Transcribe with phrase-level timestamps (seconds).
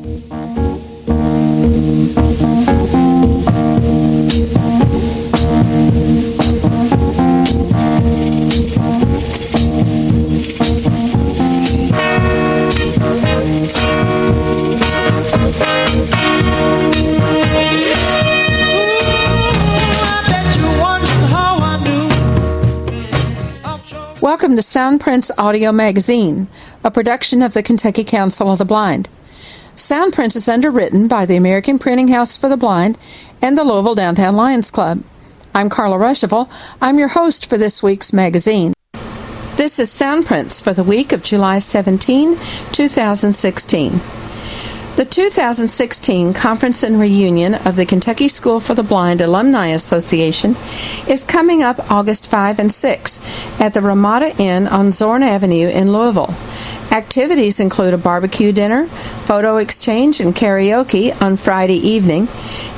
[0.00, 0.22] Welcome
[24.56, 26.48] to Soundprints Audio Magazine,
[26.82, 29.10] a production of the Kentucky Council of the Blind.
[29.80, 32.98] Soundprints is underwritten by the American Printing House for the Blind
[33.40, 35.04] and the Louisville Downtown Lions Club.
[35.54, 36.50] I'm Carla Ruschival.
[36.82, 38.74] I'm your host for this week's magazine.
[39.56, 42.36] This is Soundprints for the week of July 17,
[42.72, 43.92] 2016.
[44.96, 50.56] The 2016 Conference and Reunion of the Kentucky School for the Blind Alumni Association
[51.08, 55.90] is coming up August 5 and 6 at the Ramada Inn on Zorn Avenue in
[55.90, 56.34] Louisville.
[56.90, 62.26] Activities include a barbecue dinner, photo exchange, and karaoke on Friday evening,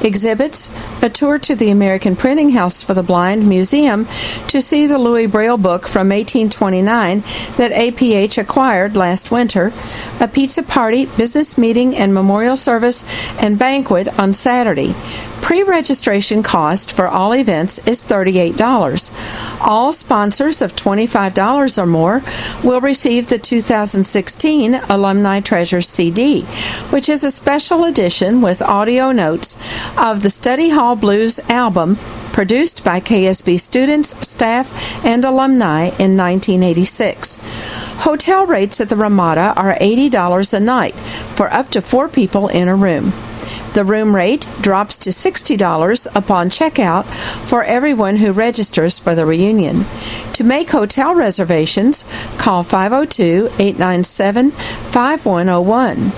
[0.02, 0.70] exhibits,
[1.02, 4.04] a tour to the American Printing House for the Blind Museum
[4.48, 7.20] to see the Louis Braille book from 1829
[7.56, 9.72] that APH acquired last winter,
[10.20, 13.06] a pizza party, business meeting, and memorial service
[13.40, 14.94] and banquet on Saturday.
[15.42, 19.60] Pre registration cost for all events is $38.
[19.60, 22.22] All sponsors of $25 or more
[22.62, 26.44] will receive the 2016 Alumni Treasures CD,
[26.90, 29.58] which is a special edition with audio notes
[29.98, 31.96] of the Study Hall Blues album
[32.32, 37.40] produced by KSB students, staff, and alumni in 1986.
[38.04, 42.68] Hotel rates at the Ramada are $80 a night for up to four people in
[42.68, 43.12] a room.
[43.74, 47.06] The room rate drops to $60 upon checkout
[47.48, 49.84] for everyone who registers for the reunion.
[50.34, 52.06] To make hotel reservations,
[52.36, 56.10] call 502 897 5101.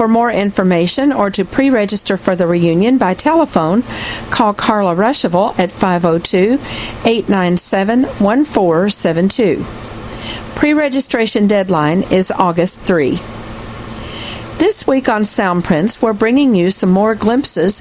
[0.00, 3.82] For more information or to pre register for the reunion by telephone,
[4.30, 6.58] call Carla Ruschival at 502
[7.04, 9.64] 897 1472.
[10.54, 13.18] Pre registration deadline is August 3.
[14.60, 17.80] This week on Soundprints, we're bringing you some more glimpses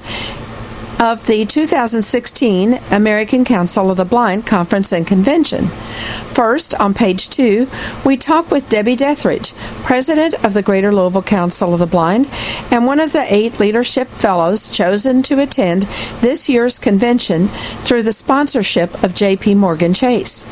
[0.97, 5.65] of the 2016 American Council of the Blind Conference and Convention.
[5.67, 7.67] First, on page two,
[8.05, 9.53] we talk with Debbie Dethridge,
[9.83, 12.29] president of the Greater Louisville Council of the Blind
[12.71, 15.81] and one of the eight leadership fellows chosen to attend
[16.21, 17.49] this year's convention
[17.83, 20.47] through the sponsorship of JP Morgan Chase.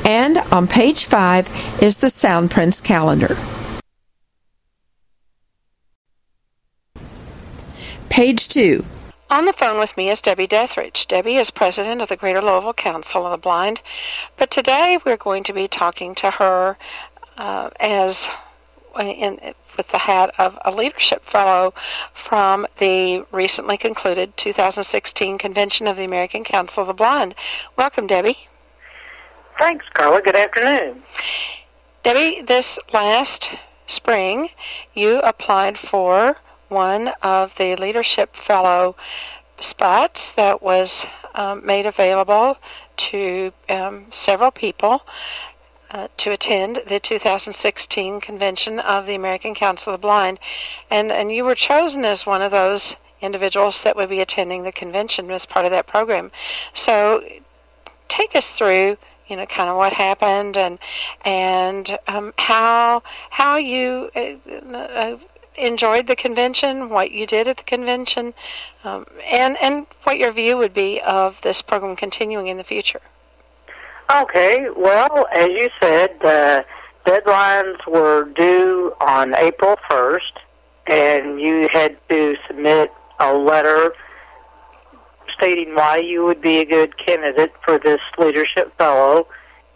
[0.04, 3.38] And on page 5 is the Sound Soundprints calendar.
[8.10, 8.84] Page 2.
[9.32, 11.08] On the phone with me is Debbie Dethridge.
[11.08, 13.80] Debbie is president of the Greater Louisville Council of the Blind,
[14.36, 16.78] but today we're going to be talking to her
[17.38, 18.28] uh, as
[19.00, 19.40] in,
[19.78, 21.74] with the hat of a leadership fellow
[22.14, 27.34] from the recently concluded 2016 convention of the American Council of the Blind.
[27.78, 28.50] Welcome, Debbie.
[29.58, 30.22] Thanks, Carla.
[30.22, 31.04] Good afternoon.
[32.04, 33.50] Debbie, this last
[33.88, 34.50] spring,
[34.94, 36.36] you applied for
[36.72, 38.96] one of the Leadership Fellow
[39.60, 42.58] spots that was um, made available
[42.98, 45.02] to um, several people
[45.92, 50.40] uh, to attend the 2016 convention of the American Council of the Blind,
[50.90, 54.72] and and you were chosen as one of those individuals that would be attending the
[54.72, 56.32] convention as part of that program.
[56.74, 57.24] So,
[58.08, 58.98] take us through
[59.28, 60.80] you know kind of what happened and
[61.24, 65.18] and um, how how you uh, uh,
[65.56, 68.34] enjoyed the convention, what you did at the convention,
[68.84, 73.02] um, and and what your view would be of this program continuing in the future.
[74.12, 76.66] Okay, well, as you said, the
[77.06, 80.20] deadlines were due on April 1st,
[80.88, 83.94] and you had to submit a letter
[85.38, 89.28] stating why you would be a good candidate for this leadership fellow,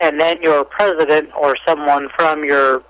[0.02, 2.84] and then your president or someone from your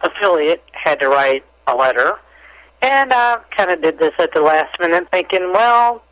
[0.00, 2.18] affiliate had to write a letter.
[2.80, 6.02] And I kind of did this at the last minute thinking, well,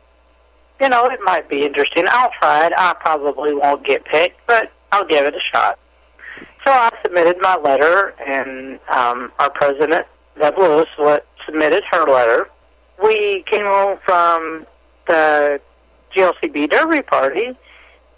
[0.81, 2.05] you know, it might be interesting.
[2.07, 2.73] I'll try it.
[2.77, 5.79] I probably won't get picked, but I'll give it a shot.
[6.65, 10.05] So I submitted my letter, and um, our president,
[10.39, 10.87] Deb Lewis,
[11.45, 12.49] submitted her letter.
[13.01, 14.67] We came home from
[15.07, 15.61] the
[16.15, 17.57] GLCB Derby party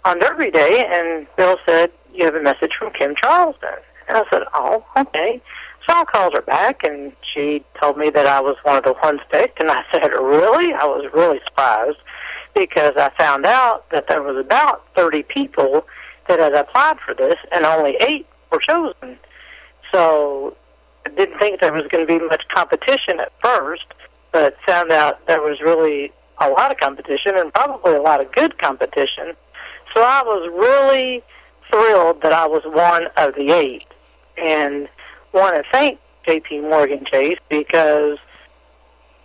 [0.04, 3.68] on Derby Day, and Bill said, you have a message from Kim Charlson.
[4.08, 5.40] And I said, oh, okay.
[5.88, 8.94] So I called her back, and she told me that I was one of the
[9.02, 10.72] ones picked, and I said, really?
[10.72, 11.98] I was really surprised
[12.54, 15.86] because I found out that there was about 30 people
[16.28, 19.18] that had applied for this, and only eight were chosen.
[19.92, 20.56] So
[21.06, 23.84] I didn't think there was going to be much competition at first,
[24.32, 28.32] but found out there was really a lot of competition and probably a lot of
[28.32, 29.34] good competition.
[29.94, 31.22] So I was really
[31.70, 33.86] thrilled that I was one of the eight,
[34.36, 34.88] and
[35.32, 36.60] want to thank J.P.
[36.60, 38.18] Morgan Chase because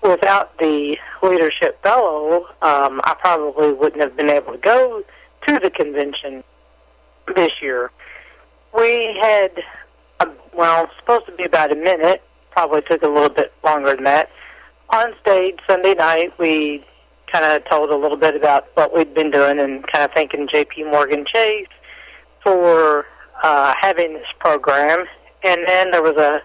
[0.02, 5.04] without the leadership fellow, um, I probably wouldn't have been able to go
[5.48, 6.44] to the convention
[7.36, 7.92] this year.
[8.78, 9.52] We had,
[10.19, 12.22] a, well, supposed to be about a minute,
[12.52, 14.30] probably took a little bit longer than that.
[14.90, 16.86] On stage Sunday night, we
[17.31, 20.48] kind of told a little bit about what we'd been doing and kind of thanking
[20.52, 20.84] J.P.
[20.84, 21.68] Morgan Chase
[22.44, 23.06] for
[23.44, 25.06] uh, having this program.
[25.45, 26.42] And then there was a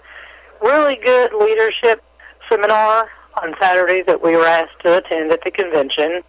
[0.61, 2.05] really good leadership
[2.51, 3.09] seminar
[3.43, 6.21] on Saturday that we were asked to attend at the convention,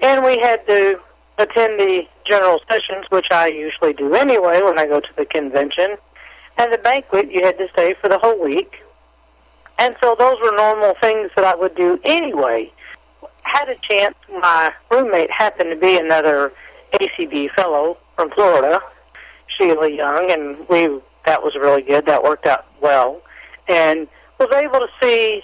[0.00, 0.98] and we had to
[1.38, 5.96] attend the general sessions, which I usually do anyway when I go to the convention.
[6.58, 8.82] And the banquet, you had to stay for the whole week.
[9.78, 12.72] And so those were normal things that I would do anyway.
[13.42, 16.52] Had a chance, my roommate happened to be another
[16.92, 18.80] ACB fellow from Florida,
[19.46, 22.06] Sheila Young, and we that was really good.
[22.06, 23.22] That worked out well.
[23.68, 24.08] And
[24.38, 25.42] was able to see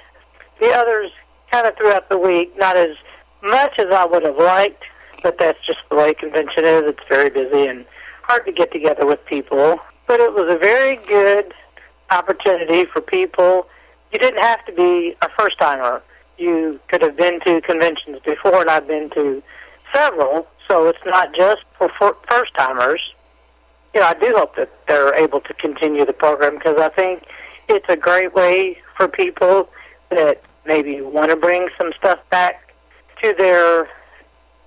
[0.60, 1.10] the others
[1.50, 2.96] kind of throughout the week, not as
[3.42, 4.82] much as I would have liked,
[5.22, 6.82] but that's just the way convention is.
[6.86, 7.84] It's very busy and
[8.22, 9.78] hard to get together with people.
[10.06, 11.52] But it was a very good
[12.10, 13.66] opportunity for people.
[14.12, 16.02] You didn't have to be a first timer.
[16.38, 19.42] You could have been to conventions before, and I've been to
[19.92, 20.46] several.
[20.68, 21.90] So it's not just for
[22.28, 23.00] first timers.
[23.96, 27.22] You know, I do hope that they're able to continue the program because I think
[27.66, 29.70] it's a great way for people
[30.10, 32.74] that maybe want to bring some stuff back
[33.22, 33.88] to their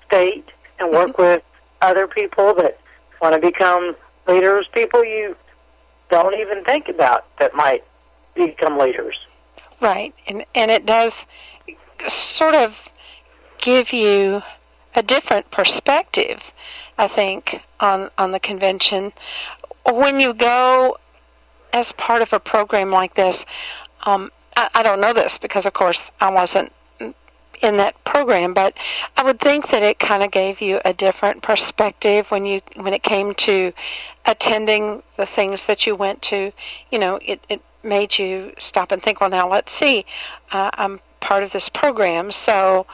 [0.07, 0.45] state
[0.79, 1.21] and work mm-hmm.
[1.21, 1.43] with
[1.83, 2.79] other people that
[3.21, 3.95] want to become
[4.27, 5.35] leaders, people you
[6.09, 7.83] don't even think about that might
[8.33, 9.15] become leaders.
[9.79, 11.13] Right, and and it does
[12.07, 12.73] sort of
[13.59, 14.41] give you
[14.95, 16.41] a different perspective,
[16.97, 19.13] I think, on on the convention
[19.85, 20.97] when you go
[21.73, 23.45] as part of a program like this.
[24.03, 26.71] Um, I, I don't know this because, of course, I wasn't
[27.61, 28.73] in that program, but
[29.17, 32.93] I would think that it kind of gave you a different perspective when you when
[32.93, 33.73] it came to
[34.25, 36.51] attending the things that you went to.
[36.91, 39.19] You know, it it made you stop and think.
[39.19, 40.05] Well, now let's see.
[40.51, 42.85] Uh, I'm part of this program, so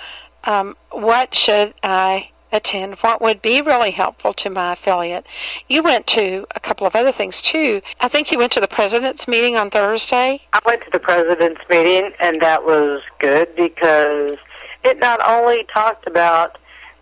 [0.45, 5.25] um, what should I attend, what would be really helpful to my affiliate,
[5.67, 7.81] you went to a couple of other things too.
[7.99, 10.41] I think you went to the president's meeting on Thursday.
[10.53, 14.37] I went to the president's meeting, and that was good because
[14.83, 16.57] it not only talked about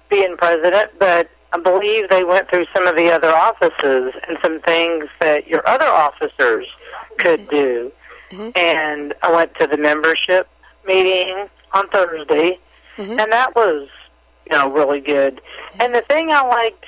[0.10, 4.60] being president, but I believe they went through some of the other offices and some
[4.62, 6.68] things that your other officers
[7.20, 7.92] could do.
[8.32, 8.58] Mhm.
[8.58, 10.48] And I went to the membership
[10.86, 12.58] meeting on Thursday,
[12.98, 13.22] Mhm.
[13.22, 13.88] and that was,
[14.50, 15.42] you know, really good.
[15.80, 16.86] And the thing I liked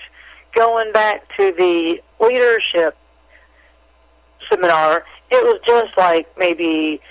[0.54, 2.98] going back to the leadership
[4.50, 7.02] seminar, it was just like maybe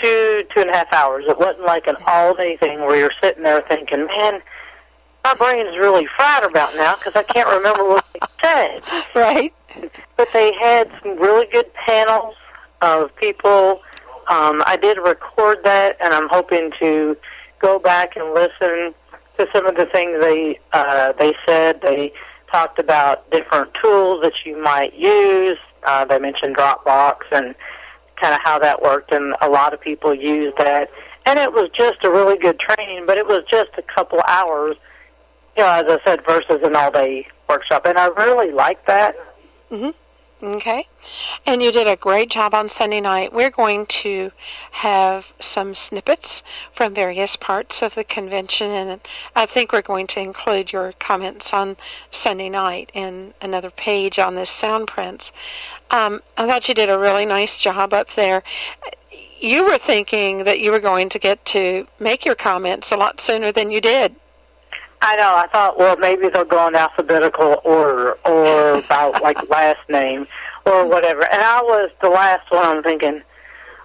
[0.00, 1.24] two, two and a half hours.
[1.28, 4.40] It wasn't like an all day thing where you're sitting there thinking, man,
[5.24, 8.82] my brain's really fried about now because I can't remember what they said.
[9.14, 9.52] Right.
[10.16, 12.34] But they had some really good panels
[12.80, 13.82] of people.
[14.28, 17.16] Um, I did record that, and I'm hoping to
[17.58, 18.94] go back and listen
[19.38, 21.80] to some of the things they uh, they said.
[21.82, 22.12] They
[22.50, 25.58] talked about different tools that you might use.
[25.84, 27.54] Uh, they mentioned Dropbox and
[28.20, 30.90] kind of how that worked, and a lot of people used that.
[31.26, 34.76] And it was just a really good training, but it was just a couple hours,
[35.56, 37.84] you know, as I said, versus an all-day workshop.
[37.84, 39.16] And I really liked that.
[40.42, 40.86] Okay.
[41.46, 43.32] And you did a great job on Sunday night.
[43.32, 44.30] We're going to
[44.70, 46.42] have some snippets
[46.74, 49.00] from various parts of the convention, and
[49.34, 51.78] I think we're going to include your comments on
[52.10, 55.32] Sunday night in another page on this sound prints.
[55.90, 58.42] Um, I thought you did a really nice job up there.
[59.40, 63.20] You were thinking that you were going to get to make your comments a lot
[63.20, 64.14] sooner than you did.
[65.02, 65.36] I know.
[65.36, 70.26] I thought, well, maybe they'll go in alphabetical order or about like last name
[70.64, 71.22] or whatever.
[71.32, 72.64] And I was the last one.
[72.64, 73.22] I'm thinking,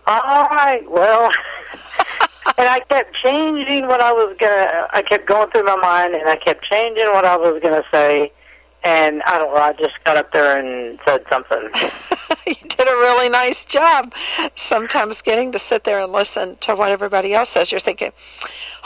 [0.08, 1.30] all right, well.
[2.58, 4.88] and I kept changing what I was gonna.
[4.92, 8.32] I kept going through my mind, and I kept changing what I was gonna say.
[8.84, 9.62] And I don't know.
[9.62, 11.70] I just got up there and said something.
[12.48, 14.14] you did a really nice job.
[14.56, 18.12] Sometimes getting to sit there and listen to what everybody else says, you're thinking,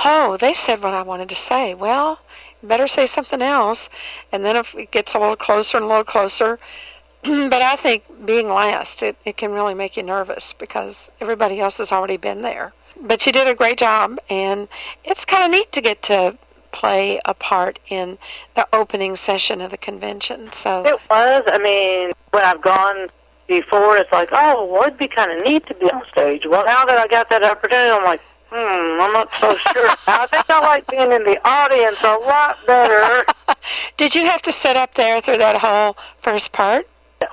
[0.03, 1.73] oh, they said what I wanted to say.
[1.73, 2.19] Well,
[2.61, 3.89] better say something else.
[4.31, 6.59] And then if it gets a little closer and a little closer,
[7.23, 11.77] but I think being last, it, it can really make you nervous because everybody else
[11.77, 12.73] has already been there.
[13.01, 14.67] But you did a great job, and
[15.03, 16.37] it's kind of neat to get to
[16.75, 18.17] play a part in
[18.55, 20.51] the opening session of the convention.
[20.51, 21.43] So It was.
[21.47, 23.07] I mean, when I've gone
[23.47, 26.43] before, it's like, oh, well, it'd be kind of neat to be on stage.
[26.47, 29.89] Well, now that I got that opportunity, I'm like, hmm, I'm not so sure.
[30.07, 33.25] I think I like being in the audience a lot better.
[33.97, 36.87] Did you have to sit up there through that whole first part?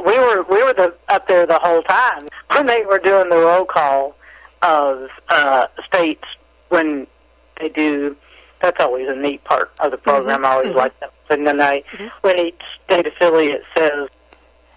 [0.04, 3.36] We were we were the, up there the whole time when they were doing the
[3.36, 4.16] roll call
[4.62, 6.24] of uh, states
[6.68, 7.06] when
[7.60, 8.16] they do.
[8.62, 10.44] That's always a neat part of the program.
[10.44, 10.76] I always mhm.
[10.76, 11.12] like that.
[11.30, 12.10] And then I, Mhm.
[12.22, 14.08] when each state affiliate says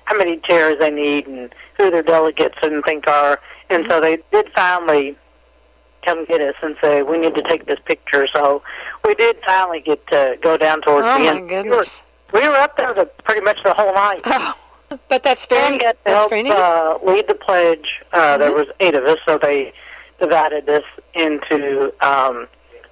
[0.06, 3.40] how many chairs they need and who their delegates and think are,
[3.70, 5.16] and so they did finally
[6.06, 8.28] come get us and say we need to take this picture.
[8.34, 8.62] So
[9.04, 11.48] we did finally get to go down towards Oh the my end.
[11.50, 12.02] We were, goodness!
[12.34, 14.22] we were up there the, pretty much the whole night.
[14.26, 14.54] Oh,
[15.10, 16.52] but that's very and got to that's help very neat.
[16.54, 18.02] uh, lead the pledge.
[18.14, 18.56] Uh, There Mhm.
[18.56, 19.74] was eight of us, so they
[20.20, 20.84] divided us
[21.16, 22.48] into um,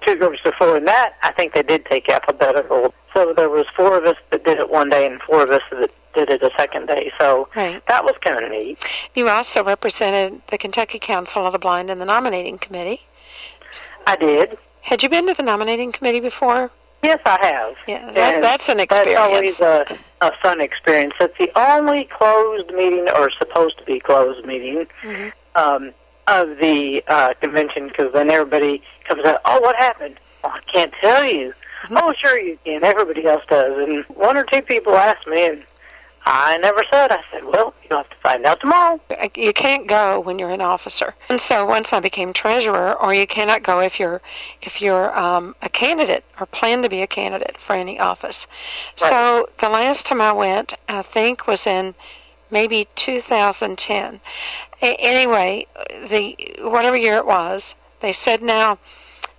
[0.06, 0.76] two groups before.
[0.76, 2.94] And that, I think they did take alphabetical.
[3.12, 5.62] So there was four of us that did it one day, and four of us
[5.70, 7.12] that did it a second day.
[7.18, 7.82] So Right.
[7.88, 8.78] that was kind of neat.
[9.14, 13.02] You also represented the Kentucky Council of the Blind in the nominating committee.
[14.06, 14.58] I did.
[14.82, 16.70] Had you been to the nominating committee before?
[17.02, 17.74] Yes, I have.
[17.86, 19.18] Yeah, that, that's an experience.
[19.18, 21.12] That's always a, a fun experience.
[21.20, 25.32] It's the only closed meeting, or supposed to be closed meeting, Mhm.
[25.54, 25.92] um,
[26.26, 30.18] of the uh, convention because then everybody comes out, oh, what happened?
[30.42, 31.52] Well, I can't tell you.
[31.88, 32.00] Mhm.
[32.02, 32.82] Oh, sure you can.
[32.84, 33.72] Everybody else does.
[33.76, 35.62] And one or two people asked me, and
[36.26, 37.12] I never said.
[37.12, 38.98] I said, well, you'll have to find out tomorrow.
[39.36, 41.14] You can't go when you're an officer.
[41.28, 44.22] And so once I became treasurer, or you cannot go if you're
[44.62, 48.46] if you're um, a candidate or plan to be a candidate for any office.
[48.96, 51.94] So the last time I went, I think was in
[52.54, 54.20] maybe 2010.
[54.80, 55.66] A- anyway,
[56.08, 58.78] the whatever year it was, they said now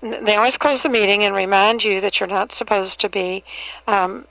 [0.01, 3.43] they always close the meeting and remind you that you're not supposed to be
[3.87, 4.25] um,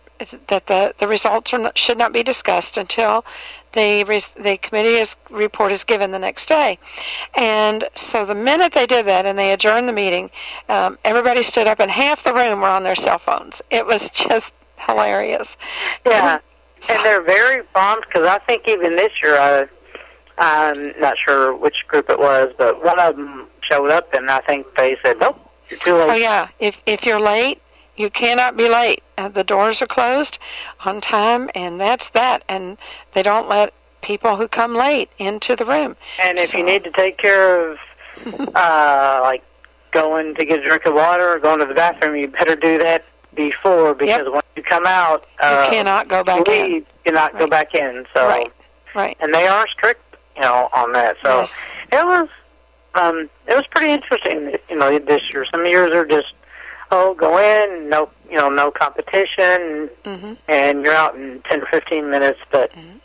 [0.47, 3.25] that the the results not, should not be discussed until
[3.73, 6.79] the res, the committee is, report is given the next day.
[7.35, 10.31] And so the minute they did that and they adjourned the meeting,
[10.69, 13.61] um, everybody stood up and half the room were on their cell phones.
[13.71, 15.57] It was just hilarious.
[16.07, 16.39] Yeah.
[16.89, 19.67] And they're very prompt because I think even this year, I,
[20.39, 24.41] I'm not sure which group it was, but one of them showed up, and I
[24.41, 25.39] think they said, nope,
[25.71, 26.11] you're too late.
[26.11, 27.63] Oh yeah, if if you're late,
[27.97, 29.03] you cannot be late.
[29.17, 30.39] uh, the doors are closed
[30.85, 32.43] on time, and that's that.
[32.49, 32.77] And
[33.15, 33.73] they don't let
[34.03, 35.97] people who come late into the room.
[36.21, 37.79] And if So- you need to take care of,
[38.55, 39.43] uh, like
[39.93, 42.79] going to get a drink of water or going to the bathroom, you better do
[42.79, 46.53] that before because when you come out, uh, you cannot go back in.
[46.65, 48.07] leave, you cannot go back in.
[48.15, 48.53] So, Right.
[48.95, 49.17] Right.
[49.21, 50.01] and they are strict,
[50.37, 51.17] you know, on that.
[51.23, 51.53] So Yes.
[51.93, 52.29] it was,
[52.95, 54.57] um, it was pretty interesting.
[54.69, 56.33] You know, this year, some years are just,
[56.93, 61.67] oh, go in, no, you know, no competition, hmm and you're out in ten or
[61.67, 62.39] fifteen minutes.
[62.53, 62.99] But Mm-hmm.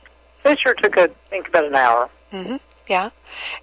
[0.43, 2.09] this year took, a, I think, about an hour.
[2.31, 3.09] hmm Yeah,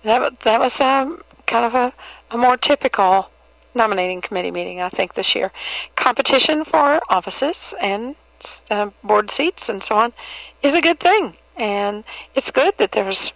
[0.05, 1.93] that that was um, kind of a,
[2.33, 3.31] a more typical
[3.77, 5.53] nominating committee meeting, I think, this year.
[5.95, 8.17] Competition for offices and
[8.71, 10.13] uh, board seats and so on
[10.63, 12.03] is a good thing, and
[12.35, 13.33] it's good that there's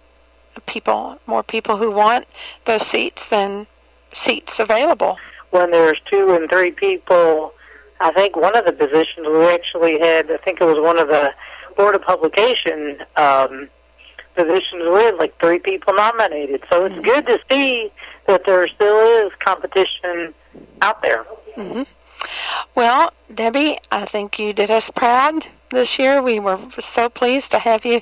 [0.65, 2.25] people, more people who want
[2.65, 3.67] those seats than
[4.13, 5.17] seats available.
[5.51, 7.53] when there's two and three people,
[7.99, 11.07] I think one of the positions we actually had, I think it was one of
[11.07, 11.29] the
[11.77, 13.69] Board of Publication um,
[14.35, 16.63] positions we had like three people nominated.
[16.69, 17.91] So it's good to see
[18.31, 20.33] that there still is competition
[20.81, 21.25] out there.
[22.75, 26.21] Well, Debbie, I think you did us proud this year.
[26.21, 28.01] We were so pleased to have you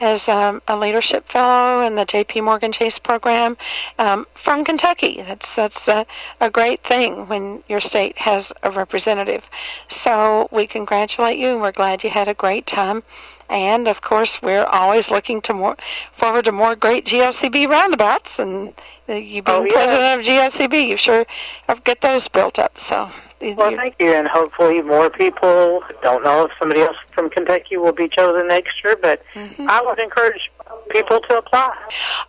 [0.00, 2.42] as um, a leadership fellow in the J.P.
[2.42, 3.56] Morgan Chase program
[3.98, 5.24] um, from Kentucky.
[5.26, 6.06] That's that's a,
[6.40, 9.44] a great thing when your state has a representative.
[9.88, 13.02] So we congratulate you, and we're glad you had a great time.
[13.48, 15.76] And of course, we're always looking to more
[16.16, 18.38] forward to more great GLCB roundabouts.
[18.38, 18.72] And
[19.08, 19.72] you being Oh, yeah.
[19.72, 21.24] president of GLCB, you sure
[21.68, 22.80] have get those built up.
[22.80, 23.10] So.
[23.40, 25.82] Well, you- thank you, and hopefully more people.
[26.02, 29.66] Don't know if somebody else from Kentucky will be chosen next year, but mm-hmm.
[29.68, 30.50] I would encourage
[30.90, 31.74] people to apply.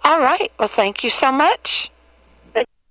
[0.03, 0.51] All right.
[0.59, 1.89] Well, thank you so much.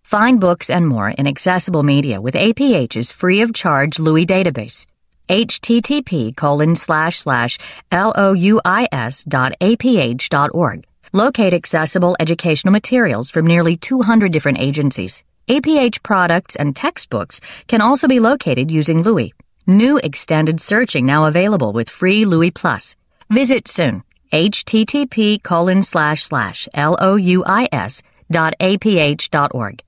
[0.03, 4.87] Find books and more in accessible media with APH's free of charge Louis database.
[5.29, 7.59] Http colon slash slash
[7.91, 10.85] louis dot aph dot org.
[11.13, 15.23] Locate accessible educational materials from nearly 200 different agencies.
[15.49, 19.33] APH products and textbooks can also be located using Louis.
[19.67, 22.97] New extended searching now available with free Louis Plus.
[23.31, 24.03] Visit soon.
[24.33, 29.83] http colon slash slash louis dot aph dot org.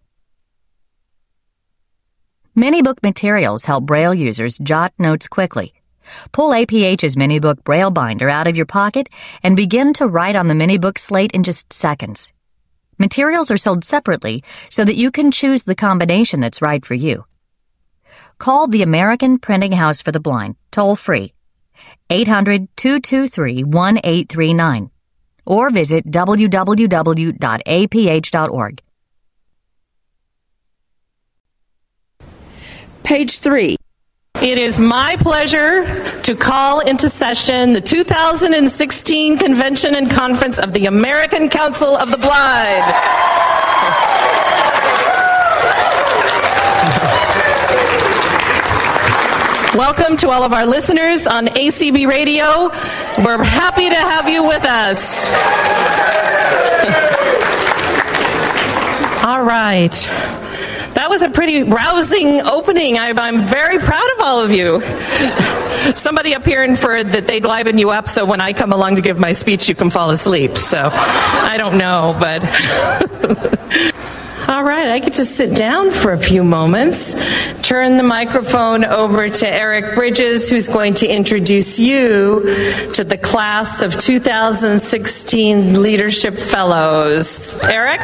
[2.59, 5.75] Minibook materials help Braille users jot notes quickly.
[6.33, 9.11] Pull APH's Minibook Braille binder out of your pocket
[9.43, 12.33] and begin to write on the Minibook slate in just seconds.
[12.99, 17.27] Materials are sold separately so that you can choose the combination that's right for you.
[18.39, 21.35] Call the American Printing House for the Blind, toll free,
[22.09, 24.91] 800 223 1839,
[25.45, 26.47] or visit www.aph.org.
[33.07, 33.77] Page 3.
[34.43, 35.85] It is my pleasure
[36.23, 42.19] to call into session the 2016 Convention and Conference of the American Council of the
[42.19, 42.83] Blind.
[49.79, 52.71] Welcome to all of our listeners on ACB Radio.
[53.25, 55.29] We're happy to have you with us.
[59.25, 59.95] All right.
[61.17, 62.99] Was a pretty rousing opening.
[62.99, 64.83] I, I'm very proud of all of you.
[65.95, 69.01] Somebody up here inferred that they'd liven you up so when I come along to
[69.01, 70.59] give my speech, you can fall asleep.
[70.59, 72.43] So I don't know, but.
[74.49, 77.15] All right, I get to sit down for a few moments.
[77.63, 82.41] Turn the microphone over to Eric Bridges, who's going to introduce you
[82.93, 87.55] to the class of 2016 Leadership Fellows.
[87.65, 88.03] Eric?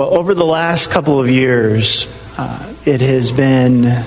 [0.00, 2.06] Well, over the last couple of years,
[2.38, 4.02] uh, it has been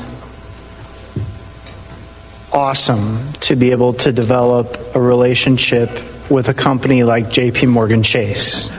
[2.52, 5.92] awesome to be able to develop a relationship
[6.32, 8.72] with a company like JP Morgan Chase.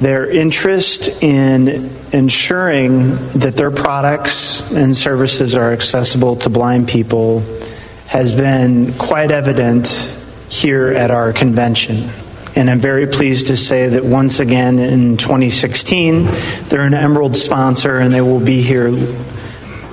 [0.00, 7.40] Their interest in ensuring that their products and services are accessible to blind people
[8.08, 9.88] has been quite evident
[10.50, 12.10] here at our convention.
[12.56, 16.28] And I'm very pleased to say that once again in 2016,
[16.68, 18.88] they're an Emerald sponsor and they will be here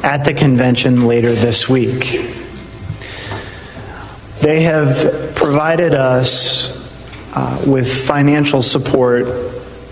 [0.04, 2.38] at the convention later this week.
[4.42, 6.80] They have provided us
[7.34, 9.28] uh, with financial support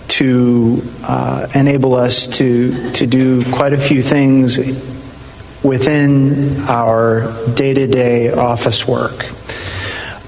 [0.10, 4.60] to uh, enable us to, to do quite a few things
[5.63, 9.25] within our day to day office work.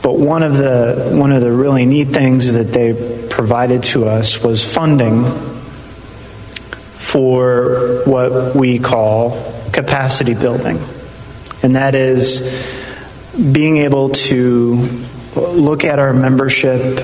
[0.01, 4.43] But one of the one of the really neat things that they provided to us
[4.43, 5.23] was funding
[7.11, 9.31] for what we call
[9.71, 10.79] capacity building.
[11.63, 12.41] And that is
[13.51, 14.73] being able to
[15.35, 16.99] look at our membership,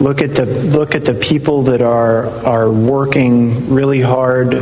[0.00, 4.52] look at the look at the people that are are working really hard,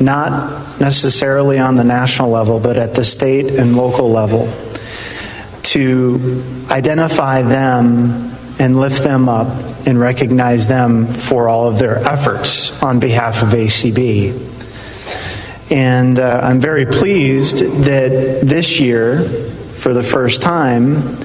[0.00, 4.46] not necessarily on the national level, but at the state and local level,
[5.72, 9.48] to identify them and lift them up
[9.86, 14.50] and recognize them for all of their efforts on behalf of ACB.
[15.70, 19.26] And uh, I'm very pleased that this year,
[19.74, 21.18] for the first time,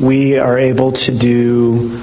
[0.00, 2.00] we are able to do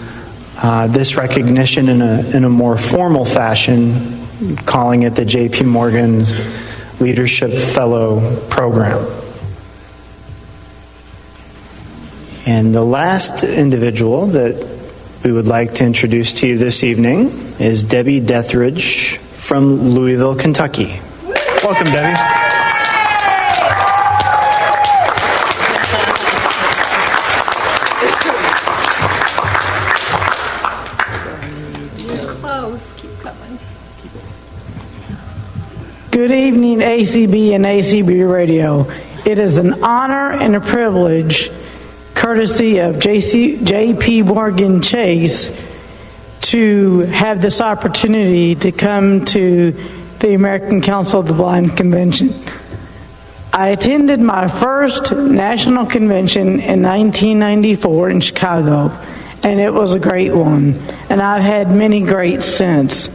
[0.58, 4.28] uh, this recognition in a, in a more formal fashion,
[4.68, 6.36] calling it the JP Morgan's
[7.02, 9.17] Leadership Fellow Program.
[12.48, 14.66] And the last individual that
[15.22, 17.28] we would like to introduce to you this evening
[17.60, 21.02] is Debbie Dethridge from Louisville, Kentucky.
[21.62, 22.16] Welcome, Debbie.
[36.12, 38.90] Good evening, ACB and ACB Radio.
[39.26, 41.52] It is an honor and a privilege,
[42.28, 45.50] courtesy of JC, JP Morgan Chase,
[46.42, 49.72] to have this opportunity to come to
[50.20, 52.34] the American Council of the Blind Convention.
[53.54, 58.90] I attended my first national convention in 1994 in Chicago,
[59.44, 60.74] and it was a great one.
[61.10, 63.08] And I've had many great since.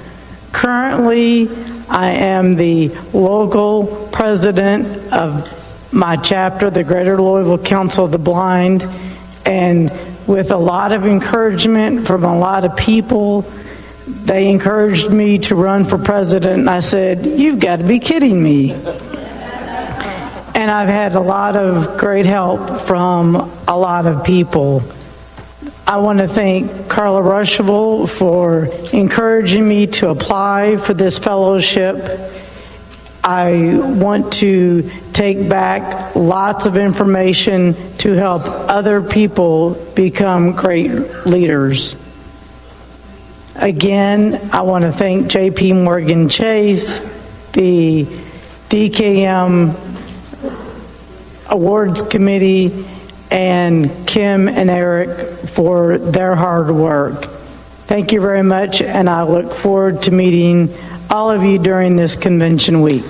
[0.53, 1.51] Currently,
[1.87, 5.62] I am the local president of
[5.93, 8.89] my chapter, the Greater Louisville Council of the Blind,
[9.45, 9.91] and
[10.27, 13.43] with a lot of encouragement from a lot of people,
[14.07, 18.43] they encouraged me to run for president, and I said, You've got to be kidding
[18.43, 18.73] me.
[20.55, 24.83] And I've had a lot of great help from a lot of people.
[25.87, 31.97] I want to thank Carla Ruschival for encouraging me to apply for this fellowship.
[33.25, 40.91] I want to take back lots of information to help other people become great
[41.25, 41.95] leaders.
[43.55, 46.99] Again, I want to thank JP Morgan Chase,
[47.53, 48.07] the
[48.69, 49.77] DKM
[51.49, 52.85] Awards Committee,
[53.31, 57.27] and Kim and Eric for their hard work.
[57.87, 60.75] Thank you very much, and I look forward to meeting
[61.13, 63.05] all of you during this convention week.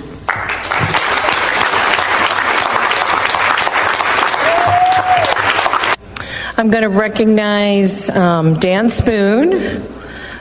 [6.57, 9.53] I'm going to recognize um, Dan Spoon,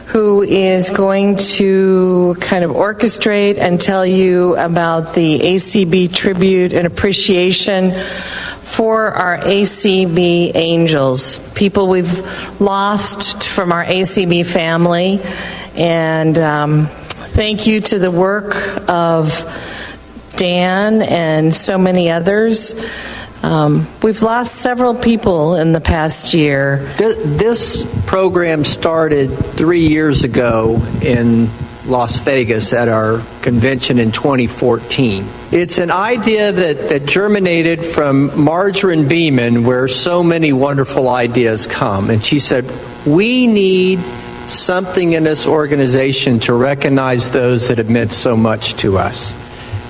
[0.06, 6.84] who is going to kind of orchestrate and tell you about the ACB tribute and
[6.84, 7.92] appreciation
[8.62, 15.20] for our ACB angels, people we've lost from our ACB family.
[15.76, 16.88] And um,
[17.32, 18.54] thank you to the work
[18.90, 19.32] of
[20.36, 22.74] Dan and so many others.
[23.42, 26.92] Um, we've lost several people in the past year.
[26.98, 31.48] This program started three years ago in
[31.86, 35.26] Las Vegas at our convention in 2014.
[35.52, 42.10] It's an idea that, that germinated from Margarine Beeman, where so many wonderful ideas come.
[42.10, 42.70] And she said,
[43.06, 44.00] We need
[44.52, 49.36] something in this organization to recognize those that have meant so much to us.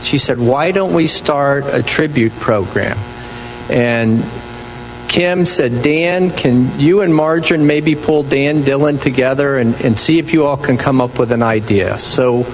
[0.02, 2.98] She said, Why don't we start a tribute program?
[3.70, 4.24] And
[5.08, 10.18] Kim said, Dan, can you and Margarine maybe pull Dan Dillon together and, and see
[10.18, 11.98] if you all can come up with an idea?
[11.98, 12.46] So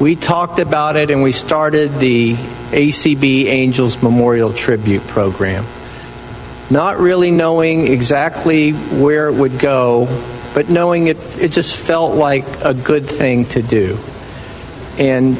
[0.00, 5.64] we talked about it and we started the ACB Angels Memorial Tribute Program.
[6.70, 10.06] Not really knowing exactly where it would go,
[10.54, 13.98] but knowing it, it just felt like a good thing to do.
[14.98, 15.36] And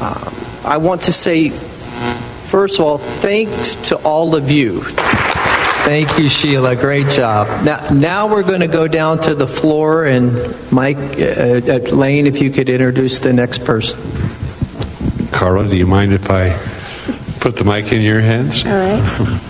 [0.00, 4.82] um, I want to say, first of all, thanks to all of you.
[5.84, 6.76] Thank you, Sheila.
[6.76, 7.64] Great job.
[7.64, 10.32] Now, now we're going to go down to the floor, and
[10.70, 13.98] Mike, uh, uh, Lane, if you could introduce the next person.
[15.30, 16.50] Carla, do you mind if I
[17.38, 18.64] put the mic in your hands?
[18.66, 19.44] All right.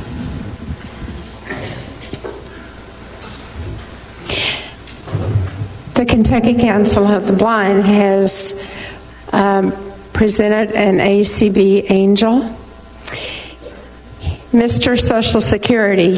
[6.28, 8.70] Kentucky Council of the Blind has
[9.32, 9.72] um,
[10.12, 12.40] presented an ACB angel.
[14.52, 15.00] Mr.
[15.00, 16.16] Social Security.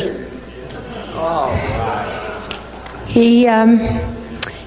[3.07, 3.79] He, um,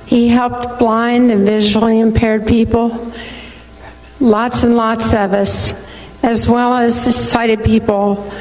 [0.05, 3.11] he helped blind and visually impaired people
[4.21, 5.73] lots and lots of us,
[6.23, 8.31] as well as sighted people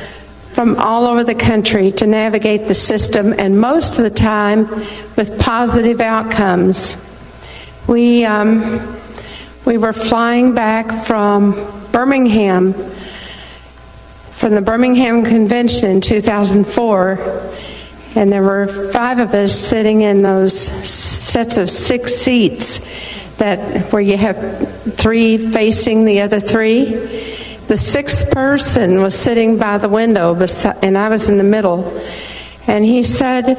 [0.52, 4.68] from all over the country to navigate the system, and most of the time
[5.16, 6.96] with positive outcomes.
[7.86, 8.98] We, um,
[9.64, 11.52] we were flying back from
[11.90, 12.74] Birmingham,
[14.32, 17.52] from the Birmingham Convention in 2004,
[18.14, 22.80] and there were five of us sitting in those sets of six seats
[23.38, 27.31] that where you have three facing the other three
[27.68, 30.34] the sixth person was sitting by the window,
[30.82, 32.00] and I was in the middle.
[32.66, 33.56] And he said,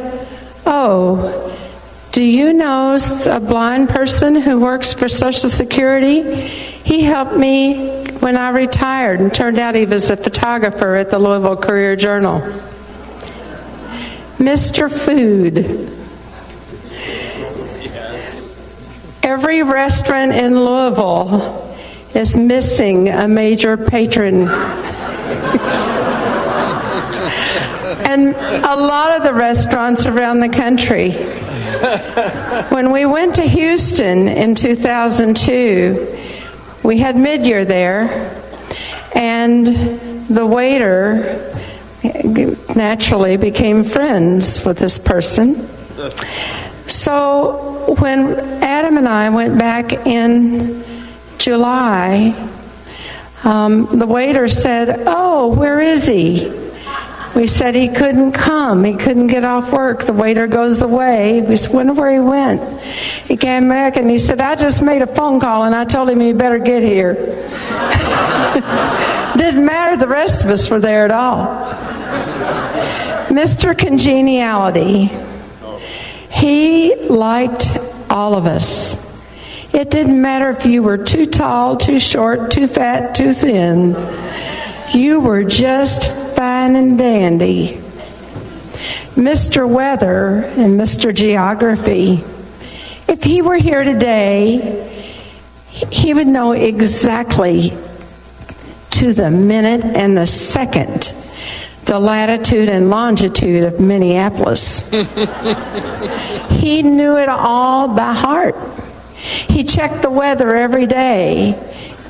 [0.66, 1.58] Oh,
[2.12, 6.22] do you know a blind person who works for Social Security?
[6.84, 11.18] He helped me when I retired, and turned out he was a photographer at the
[11.18, 12.40] Louisville Courier Journal.
[14.38, 14.92] Mr.
[14.92, 15.90] Food.
[19.24, 21.73] Every restaurant in Louisville
[22.14, 24.48] is missing a major patron.
[28.06, 31.12] and a lot of the restaurants around the country.
[32.70, 36.18] When we went to Houston in 2002,
[36.84, 38.40] we had midyear there,
[39.16, 39.66] and
[40.28, 41.40] the waiter
[42.76, 45.68] naturally became friends with this person.
[46.88, 50.84] So when Adam and I went back in
[51.44, 52.34] July,
[53.44, 56.50] um, the waiter said, Oh, where is he?
[57.36, 58.86] We said he couldn't come.
[58.86, 60.04] He couldn't get off work.
[60.04, 61.42] The waiter goes away.
[61.42, 62.82] We wonder where he went.
[62.82, 66.10] He came back and he said, I just made a phone call and I told
[66.10, 67.16] him he better get here.
[69.36, 69.98] Didn't matter.
[69.98, 71.48] The rest of us were there at all.
[73.28, 73.78] Mr.
[73.78, 75.12] Congeniality.
[76.32, 77.68] He liked
[78.10, 79.03] all of us.
[79.74, 83.96] It didn't matter if you were too tall, too short, too fat, too thin.
[84.94, 87.82] You were just fine and dandy.
[89.16, 89.68] Mr.
[89.68, 91.14] Weather and Mr.
[91.14, 92.24] Geography,
[93.08, 94.90] if he were here today,
[95.92, 97.72] he would know exactly
[98.92, 101.14] to the minute and the second
[101.86, 104.90] the latitude and longitude of Minneapolis.
[106.50, 108.56] he knew it all by heart.
[109.24, 111.56] He checked the weather every day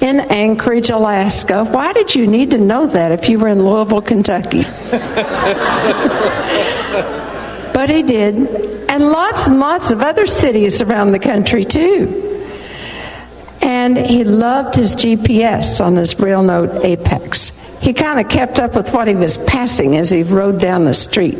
[0.01, 1.63] in Anchorage, Alaska.
[1.63, 4.63] Why did you need to know that if you were in Louisville, Kentucky?
[7.73, 8.35] but he did.
[8.89, 12.19] And lots and lots of other cities around the country, too.
[13.61, 17.51] And he loved his GPS on his Braille Note Apex.
[17.79, 20.93] He kind of kept up with what he was passing as he rode down the
[20.93, 21.37] street.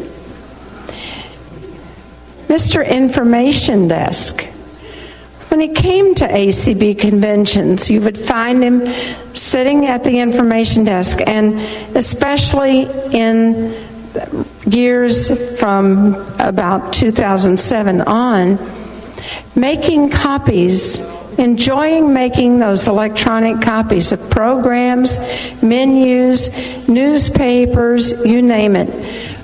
[2.48, 2.88] Mr.
[2.88, 4.53] Information Desk
[5.54, 8.88] when he came to ACB conventions, you would find him
[9.36, 11.60] sitting at the information desk, and
[11.96, 13.72] especially in
[14.66, 18.58] years from about 2007 on,
[19.56, 20.98] making copies,
[21.38, 25.20] enjoying making those electronic copies of programs,
[25.62, 26.50] menus,
[26.88, 28.88] newspapers, you name it,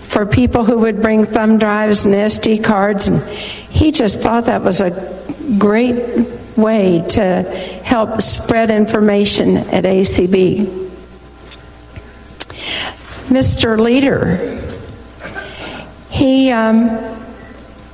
[0.02, 3.10] for people who would bring thumb drives and SD cards.
[3.10, 5.19] And he just thought that was a
[5.57, 7.43] great way to
[7.83, 10.88] help spread information at ACB.
[13.29, 13.79] Mr.
[13.79, 14.59] Leader,
[16.09, 16.89] he um,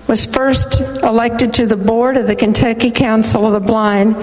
[0.08, 4.16] was first elected to the board of the Kentucky Council of the Blind.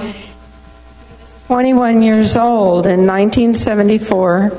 [1.47, 4.59] 21 years old in 1974,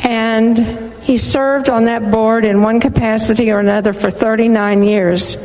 [0.00, 0.58] and
[1.04, 5.36] he served on that board in one capacity or another for 39 years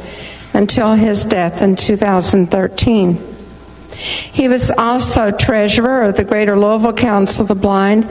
[0.54, 3.34] until his death in 2013.
[3.96, 8.08] He was also treasurer of the Greater Louisville Council of the Blind,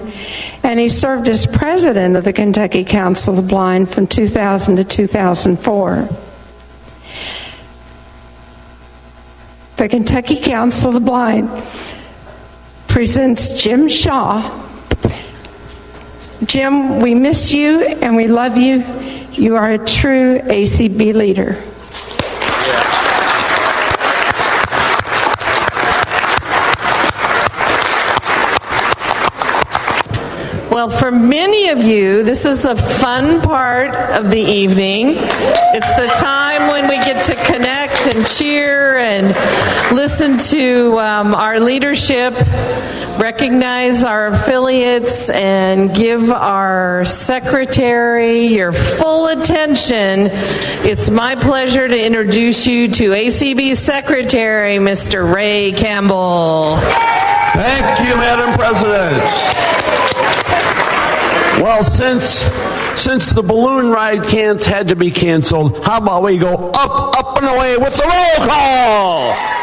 [0.62, 4.84] and he served as president of the Kentucky Council of the Blind from 2000 to
[4.84, 6.08] 2004.
[9.76, 11.50] The Kentucky Council of the Blind
[12.86, 14.60] presents Jim Shaw.
[16.44, 18.84] Jim, we miss you and we love you.
[19.32, 21.62] You are a true ACB leader.
[30.72, 35.16] Well, for many of you, this is the fun part of the evening.
[35.18, 39.26] It's the time when we get to connect and cheer and
[39.94, 42.32] listen to um, our leadership,
[43.20, 50.30] recognize our affiliates, and give our secretary your full attention.
[50.88, 55.34] It's my pleasure to introduce you to ACB Secretary, Mr.
[55.34, 56.78] Ray Campbell.
[57.52, 60.41] Thank you, Madam President.
[61.62, 62.42] Well, since
[63.00, 67.38] since the balloon ride can't had to be canceled, how about we go up, up
[67.38, 69.62] and away with the roll call?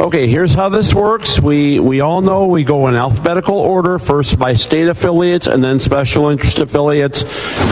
[0.00, 1.38] Okay, here's how this works.
[1.38, 5.78] We we all know we go in alphabetical order, first by state affiliates and then
[5.78, 7.22] special interest affiliates.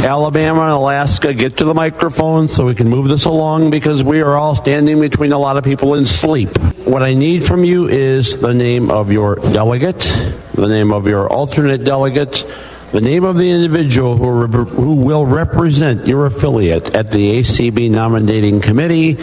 [0.05, 4.21] Alabama and Alaska, get to the microphone so we can move this along because we
[4.21, 6.57] are all standing between a lot of people in sleep.
[6.85, 9.99] What I need from you is the name of your delegate,
[10.55, 12.45] the name of your alternate delegate,
[12.93, 18.61] the name of the individual who, who will represent your affiliate at the ACB nominating
[18.61, 19.15] committee,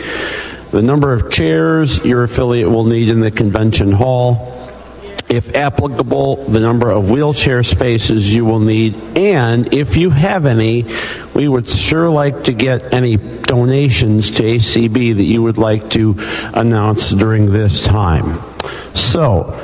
[0.71, 4.55] the number of chairs your affiliate will need in the convention hall,
[5.29, 10.85] if applicable, the number of wheelchair spaces you will need, and if you have any,
[11.35, 16.15] we would sure like to get any donations to ACB that you would like to
[16.55, 18.48] announce during this time.
[18.93, 19.55] So,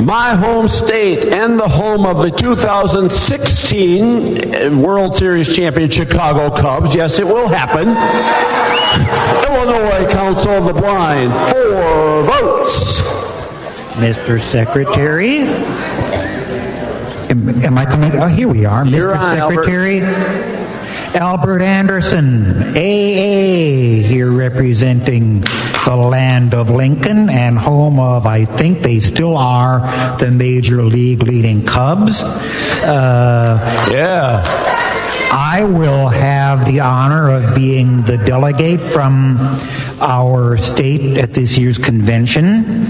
[0.00, 7.18] my home state and the home of the 2016 World Series champion Chicago Cubs, yes,
[7.18, 7.88] it will happen.
[9.48, 13.00] Illinois Council of the Blind, four votes.
[13.94, 14.38] Mr.
[14.40, 15.38] Secretary.
[17.30, 18.12] Am, am I coming?
[18.14, 18.82] Oh, here we are.
[18.84, 19.16] Mr.
[19.16, 19.64] on, Albert.
[21.14, 28.98] Albert Anderson, AA, here representing the land of Lincoln and home of, I think they
[28.98, 29.80] still are,
[30.18, 32.22] the Major League leading Cubs.
[32.24, 34.42] Uh, yeah.
[35.34, 39.38] I will have the honor of being the delegate from
[40.00, 42.86] our state at this year's convention.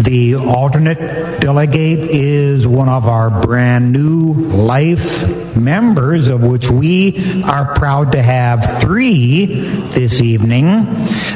[0.00, 7.74] The alternate delegate is one of our brand new life members, of which we are
[7.74, 10.86] proud to have three this evening.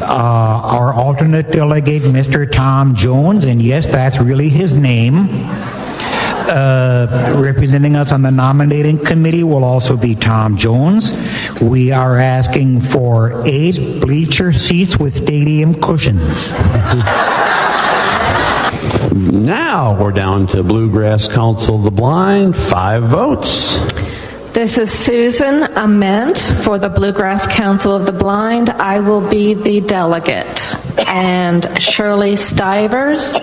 [0.01, 2.51] Uh, our alternate delegate, Mr.
[2.51, 5.29] Tom Jones, and yes, that's really his name.
[6.47, 11.13] Uh, representing us on the nominating committee will also be Tom Jones.
[11.61, 16.55] We are asking for eight bleacher seats with stadium cushions.
[19.15, 23.79] Now we're down to Bluegrass Council of the Blind, five votes.
[24.53, 28.71] This is Susan Ament for the Bluegrass Council of the Blind.
[28.71, 30.69] I will be the delegate,
[31.07, 33.37] and Shirley Stivers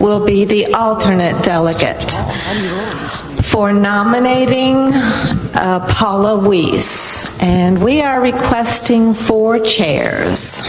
[0.00, 2.10] will be the alternate delegate.
[3.44, 4.92] For nominating
[5.54, 10.62] uh, Paula Weiss, and we are requesting four chairs.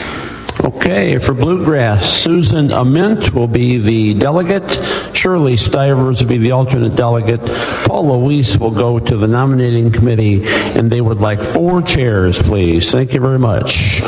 [0.63, 4.71] Okay, for Bluegrass, Susan Ament will be the delegate.
[5.13, 7.45] Shirley Stivers will be the alternate delegate.
[7.85, 12.89] Paul Luis will go to the nominating committee, and they would like four chairs, please.
[12.89, 14.01] Thank you very much.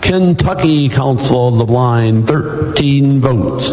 [0.00, 3.72] Kentucky Council of the Blind, 13 votes.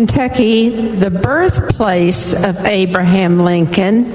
[0.00, 4.06] Kentucky, the birthplace of Abraham Lincoln.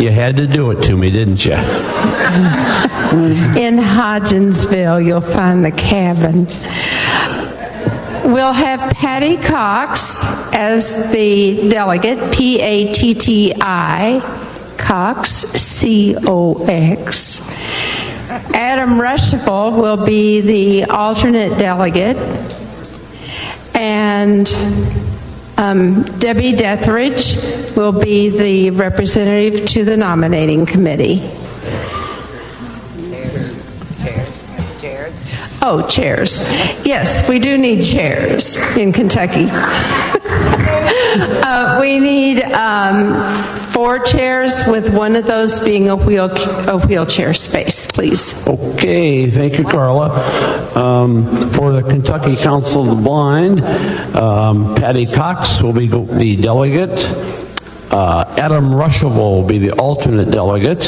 [0.00, 1.52] you had to do it to me, didn't you?
[1.52, 1.58] In
[3.76, 6.46] Hodgensville, you'll find the cabin.
[8.32, 14.22] We'll have Patty Cox as the delegate, P A T T I,
[14.78, 17.46] Cox, C O X.
[18.54, 22.16] Adam Ruschival will be the alternate delegate.
[23.78, 24.52] And
[25.58, 27.36] um, Debbie Dethridge
[27.76, 31.30] will be the representative to the nominating committee.
[35.68, 36.38] Oh, chairs.
[36.84, 39.48] Yes, we do need chairs in Kentucky.
[41.42, 43.14] uh, we need um,
[43.76, 48.32] four chairs, with one of those being a, wheel, a wheelchair space, please.
[48.48, 50.08] Okay, thank you, Carla.
[50.74, 53.60] Um, for the Kentucky Council of the Blind,
[54.16, 57.06] um, Patty Cox will be the delegate.
[57.90, 60.84] Uh, Adam Ruschival will be the alternate delegate.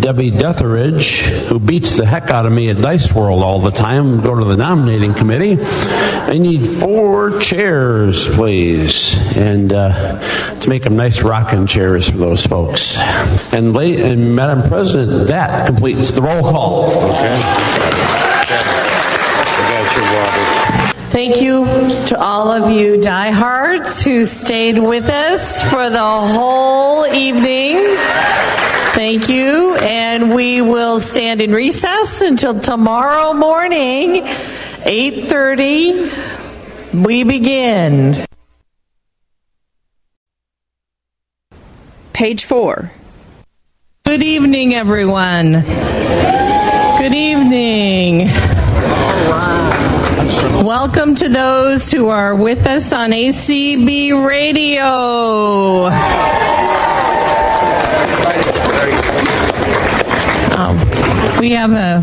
[0.00, 4.20] Debbie Deatheridge, who beats the heck out of me at Dice World all the time,
[4.20, 5.58] go to the nominating committee.
[5.62, 10.18] I need four chairs, please, and uh,
[10.48, 12.98] let's make them nice rocking chairs for those folks.
[13.52, 16.84] And, late, and Madam President, that completes the roll call.
[16.86, 17.38] Okay.
[21.12, 21.66] Thank you
[22.06, 27.84] to all of you diehards who stayed with us for the whole evening.
[29.04, 29.74] Thank you.
[29.74, 34.22] And we will stand in recess until tomorrow morning,
[34.84, 36.08] 8:30.
[36.94, 38.24] We begin.
[42.12, 42.92] Page 4.
[44.06, 45.62] Good evening, everyone.
[46.98, 48.28] Good evening.
[50.64, 55.90] Welcome to those who are with us on ACB Radio.
[60.58, 60.78] Um,
[61.38, 62.02] we have a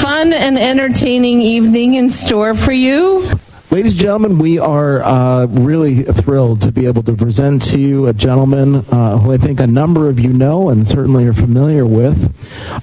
[0.00, 3.30] fun and entertaining evening in store for you.
[3.70, 8.06] Ladies and gentlemen, we are uh, really thrilled to be able to present to you
[8.06, 11.84] a gentleman uh, who I think a number of you know and certainly are familiar
[11.84, 12.34] with,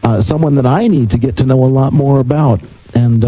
[0.04, 2.62] uh, someone that I need to get to know a lot more about.
[2.94, 3.26] And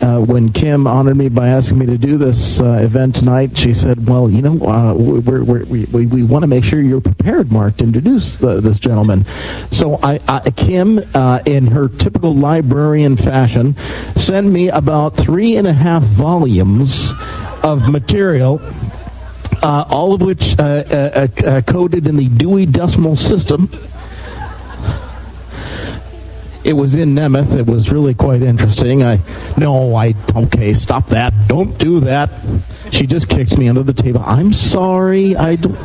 [0.00, 3.72] uh, when Kim honored me by asking me to do this uh, event tonight, she
[3.72, 7.00] said, "Well, you know, uh, we're, we're, we we, we want to make sure you're
[7.00, 9.24] prepared, Mark, to introduce the, this gentleman."
[9.70, 13.76] So, I, I Kim, uh, in her typical librarian fashion,
[14.16, 17.12] sent me about three and a half volumes
[17.62, 18.60] of material.
[19.62, 21.26] Uh, all of which uh,
[21.66, 23.70] coded in the Dewey Decimal System,
[26.66, 27.56] it was in Nemeth.
[27.56, 29.04] It was really quite interesting.
[29.04, 29.20] I,
[29.56, 31.32] no, I, okay, stop that.
[31.46, 32.30] Don't do that.
[32.90, 34.20] She just kicked me under the table.
[34.26, 35.36] I'm sorry.
[35.36, 35.78] I don't.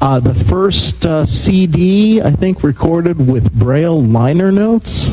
[0.00, 5.06] Uh, the first uh, CD, I think, recorded with Braille liner notes.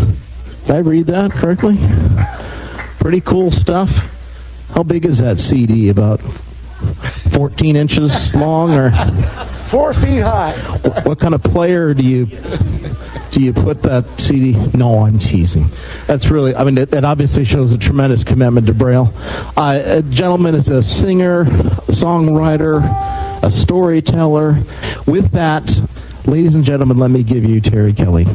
[0.65, 1.77] Did I read that correctly?
[2.99, 4.09] Pretty cool stuff.
[4.73, 5.89] How big is that CD?
[5.89, 6.19] About
[7.33, 8.91] 14 inches long or?
[9.67, 10.53] Four feet high.
[11.03, 12.27] What kind of player do you
[13.33, 14.53] do you put that CD?
[14.77, 15.65] No, I'm teasing.
[16.05, 19.11] That's really, I mean, it, it obviously shows a tremendous commitment to Braille.
[19.57, 21.45] Uh, a gentleman is a singer,
[21.89, 22.83] songwriter,
[23.41, 24.61] a storyteller.
[25.07, 25.81] With that,
[26.25, 28.27] ladies and gentlemen, let me give you Terry Kelly.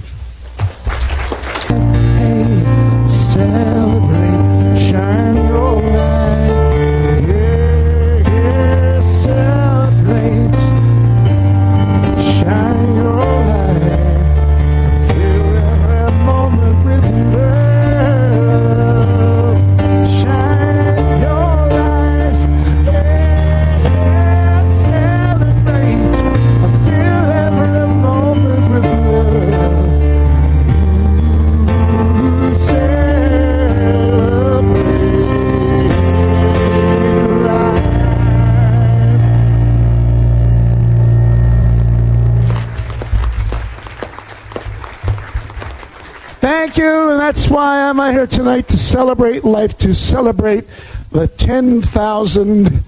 [48.13, 50.65] Here tonight to celebrate life, to celebrate
[51.11, 52.83] the 10,000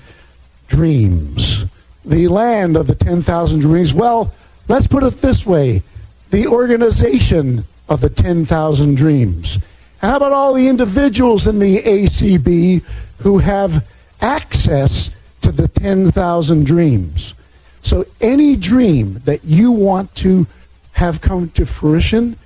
[0.69, 1.65] dreams,
[2.05, 3.93] the land of the 10,000 dreams.
[3.93, 4.33] Well,
[4.69, 5.83] let's put it this way
[6.31, 9.57] the organization of the 10,000 dreams.
[10.01, 12.83] And how about all the individuals in the ACB
[13.19, 13.85] who have
[14.21, 15.11] access
[15.43, 17.35] to the 10,000 dreams?
[17.83, 20.47] So, any dream that you want to
[20.93, 22.37] have come to fruition,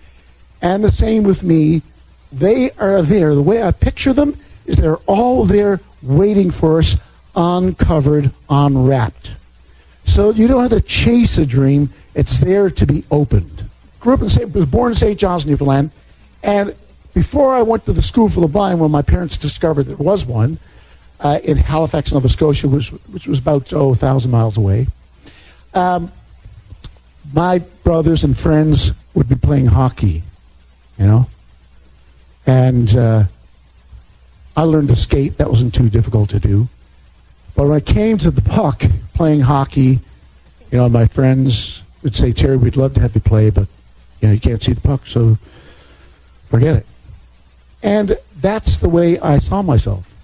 [0.62, 1.82] and the same with me.
[2.34, 3.34] They are there.
[3.34, 6.96] The way I picture them is they're all there waiting for us,
[7.34, 9.36] uncovered, unwrapped.
[10.04, 11.90] So you don't have to chase a dream.
[12.14, 13.68] It's there to be opened.
[14.00, 14.52] Grew up in St.
[14.52, 15.18] was born in St.
[15.18, 15.90] John's, Newfoundland,
[16.42, 16.74] and
[17.14, 20.26] before I went to the School for the Blind, when my parents discovered there was
[20.26, 20.58] one
[21.20, 24.88] uh, in Halifax, Nova Scotia, which, which was about oh, 1,000 miles away,
[25.72, 26.12] um,
[27.32, 30.22] my brothers and friends would be playing hockey
[30.98, 31.26] you know.
[32.46, 33.24] And uh,
[34.56, 35.38] I learned to skate.
[35.38, 36.68] That wasn't too difficult to do.
[37.54, 38.82] But when I came to the puck,
[39.14, 40.00] playing hockey,
[40.70, 43.68] you know, my friends would say, Terry, we'd love to have you play, but,
[44.20, 45.38] you know, you can't see the puck, so
[46.46, 46.86] forget it.
[47.82, 50.14] And that's the way I saw myself.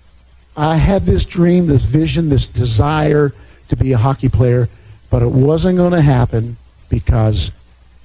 [0.56, 3.32] I had this dream, this vision, this desire
[3.68, 4.68] to be a hockey player,
[5.08, 6.56] but it wasn't going to happen
[6.88, 7.52] because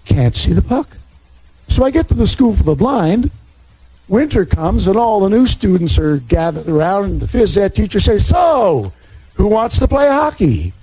[0.06, 0.98] can't see the puck.
[1.68, 3.32] So I get to the School for the Blind.
[4.08, 8.00] Winter comes, and all the new students are gathered around, and the phys ed teacher
[8.00, 8.94] says, So,
[9.34, 10.74] who wants to play hockey?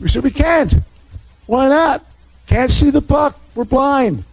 [0.00, 0.74] We said, We can't.
[1.46, 2.04] Why not?
[2.46, 3.38] Can't see the puck.
[3.54, 4.24] We're blind.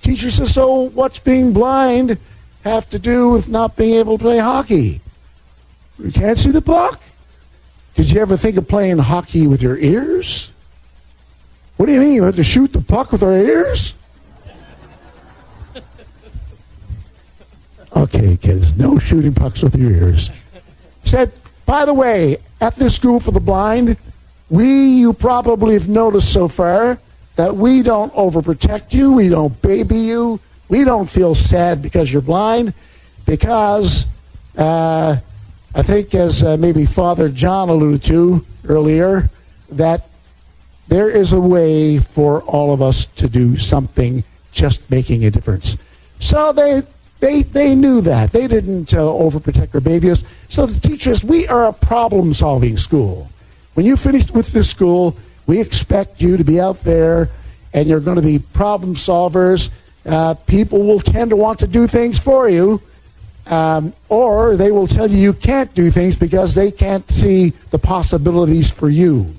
[0.00, 2.18] Teacher says, So, what's being blind
[2.64, 5.00] have to do with not being able to play hockey?
[5.98, 7.00] We can't see the puck.
[7.94, 10.50] Did you ever think of playing hockey with your ears?
[11.76, 12.14] What do you mean?
[12.14, 13.94] You have to shoot the puck with our ears?
[17.94, 20.30] Okay, kids, no shooting pucks with your ears.
[21.04, 21.32] Said,
[21.66, 23.96] by the way, at this school for the blind,
[24.48, 26.98] we, you probably have noticed so far,
[27.36, 32.22] that we don't overprotect you, we don't baby you, we don't feel sad because you're
[32.22, 32.72] blind,
[33.26, 34.06] because
[34.56, 35.16] uh,
[35.74, 39.30] I think, as uh, maybe Father John alluded to earlier,
[39.70, 40.08] that
[40.88, 44.22] there is a way for all of us to do something
[44.52, 45.78] just making a difference.
[46.20, 46.82] So they
[47.22, 48.32] They, they knew that.
[48.32, 50.24] They didn't uh, overprotect their babies.
[50.48, 53.30] So the teachers, we are a problem solving school.
[53.74, 55.16] When you finish with this school,
[55.46, 57.30] we expect you to be out there
[57.74, 59.70] and you're going to be problem solvers.
[60.04, 62.82] Uh, people will tend to want to do things for you,
[63.46, 67.78] um, or they will tell you you can't do things because they can't see the
[67.78, 69.32] possibilities for you.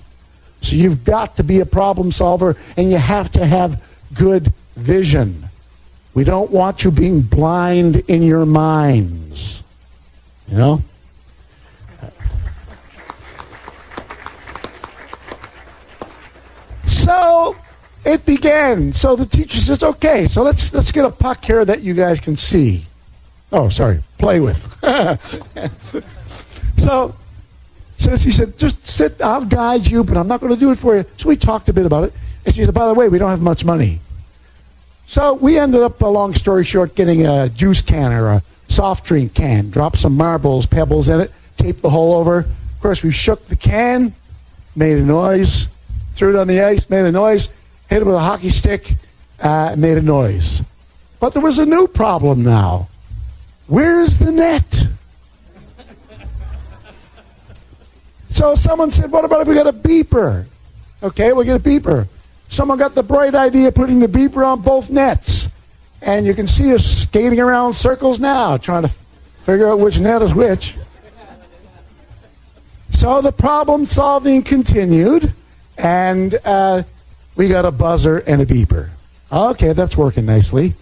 [0.61, 5.49] So you've got to be a problem solver and you have to have good vision.
[6.14, 9.64] We don't want you being blind in your minds.
[10.47, 10.82] You know?
[16.86, 17.55] So
[18.05, 18.93] it began.
[18.93, 22.20] So the teacher says, "Okay, so let's let's get a puck here that you guys
[22.20, 22.86] can see."
[23.51, 24.78] Oh, sorry, play with.
[26.78, 27.16] so
[27.97, 29.22] says he said, "Just sit.
[29.22, 31.70] I'll guide you, but I'm not going to do it for you." So we talked
[31.70, 32.14] a bit about it,
[32.45, 33.99] and she said, "By the way, we don't have much money."
[35.06, 39.06] So we ended up, a long story short, getting a juice can or a soft
[39.06, 42.39] drink can, drop some marbles, pebbles in it, tape the hole over.
[42.39, 44.14] Of course, we shook the can,
[44.76, 45.68] made a noise,
[46.16, 47.49] threw it on the ice, made a noise,
[47.89, 48.95] hit it with a hockey stick,
[49.39, 50.64] uh, made a noise.
[51.20, 52.89] But there was a new problem now.
[53.68, 54.88] Where's the net?
[58.30, 60.45] So someone said, What about if we got a beeper?
[61.01, 62.08] Okay, we'll get a beeper.
[62.54, 65.49] Someone got the bright idea of putting the beeper on both nets.
[66.04, 68.89] And you can see us skating around circles now, trying to
[69.41, 70.76] figure out which net is which.
[72.91, 75.34] So the problem solving continued,
[75.80, 76.84] and uh,
[77.36, 78.91] we got a buzzer and a beeper.
[79.32, 80.76] Okay, that's working nicely.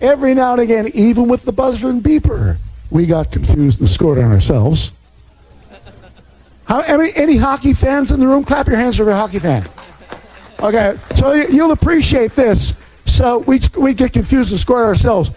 [0.00, 2.58] Every now and again, even with the buzzer and beeper,
[2.92, 4.92] we got confused and scored on ourselves.
[6.66, 8.44] How, any, any hockey fans in the room?
[8.44, 9.68] Clap your hands for a hockey fan.
[10.62, 12.72] Okay, so you'll appreciate this.
[13.04, 15.32] So we we get confused and score ourselves.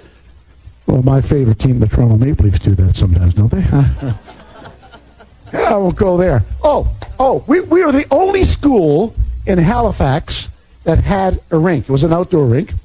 [0.86, 3.62] Well, my favorite team, the Toronto Maple Leafs, do that sometimes, don't they?
[5.54, 6.44] yeah, I won't go there.
[6.64, 9.16] Oh, oh, we, we are the only school
[9.48, 10.50] in Halifax
[10.84, 11.90] that had a rink.
[11.90, 12.76] It was an outdoor rink.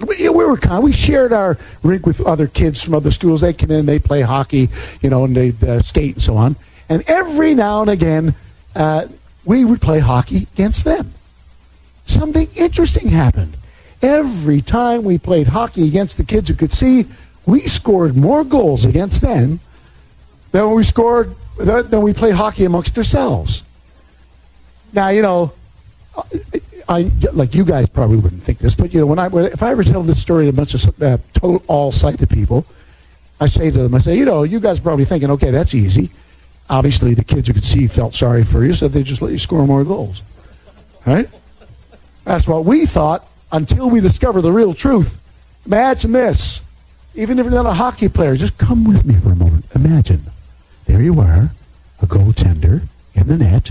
[0.00, 0.82] We, we were kind.
[0.82, 3.40] We shared our rink with other kids from other schools.
[3.40, 4.68] They come in, they play hockey,
[5.00, 6.56] you know, and they uh, skate and so on.
[6.88, 8.34] And every now and again,
[8.74, 9.06] uh,
[9.44, 11.14] we would play hockey against them
[12.08, 13.56] something interesting happened.
[14.02, 17.06] Every time we played hockey against the kids who could see,
[17.46, 19.60] we scored more goals against them
[20.52, 23.64] than we scored than we played hockey amongst ourselves.
[24.92, 25.52] Now you know,
[26.88, 29.70] I like you guys probably wouldn't think this, but you know when I if I
[29.70, 32.64] ever tell this story to a bunch of uh, total all sighted people,
[33.40, 36.10] I say to them, I say, you know, you guys probably thinking, okay, that's easy.
[36.70, 39.38] Obviously, the kids who could see felt sorry for you, so they just let you
[39.38, 40.22] score more goals,
[41.06, 41.28] right?
[42.28, 45.16] That's what we thought until we discover the real truth.
[45.64, 46.60] Imagine this.
[47.14, 49.64] Even if you're not a hockey player, just come with me for a moment.
[49.74, 50.24] Imagine.
[50.84, 51.50] There you are,
[52.02, 52.82] a goaltender
[53.14, 53.70] in the net,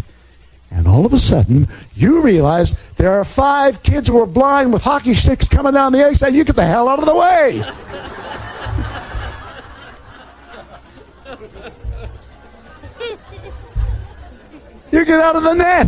[0.72, 4.82] and all of a sudden you realize there are five kids who are blind with
[4.82, 7.58] hockey sticks coming down the ice, and you get the hell out of the way.
[14.92, 15.88] you get out of the net.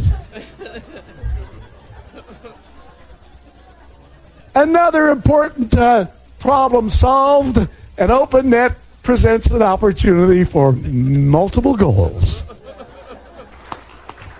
[4.60, 6.06] Another important uh,
[6.38, 7.66] problem solved.
[7.98, 12.44] An open net presents an opportunity for multiple goals.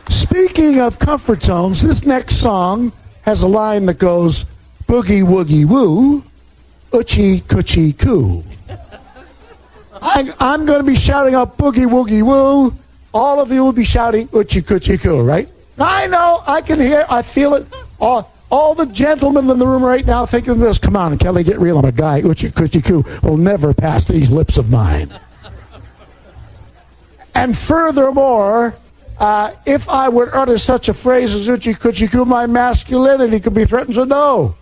[0.10, 2.92] Speaking of comfort zones, this next song
[3.22, 4.46] has a line that goes
[4.88, 6.22] boogie woogie woo,
[6.92, 8.44] uchi coochie coo.
[10.02, 12.78] I, I'm going to be shouting out boogie woogie woo.
[13.14, 15.48] All of you will be shouting uchi coochie coo, right?
[15.78, 16.44] I know.
[16.46, 17.06] I can hear.
[17.10, 17.66] I feel it.
[18.02, 21.60] All, all the gentlemen in the room right now thinking this, come on, Kelly, get
[21.60, 21.78] real.
[21.78, 25.14] I'm a guy, Uchi Kuchi Koo, will never pass these lips of mine.
[27.36, 28.76] and furthermore,
[29.20, 33.54] uh, if I would utter such a phrase as Uchi Kuchi Koo, my masculinity could
[33.54, 34.56] be threatened to no.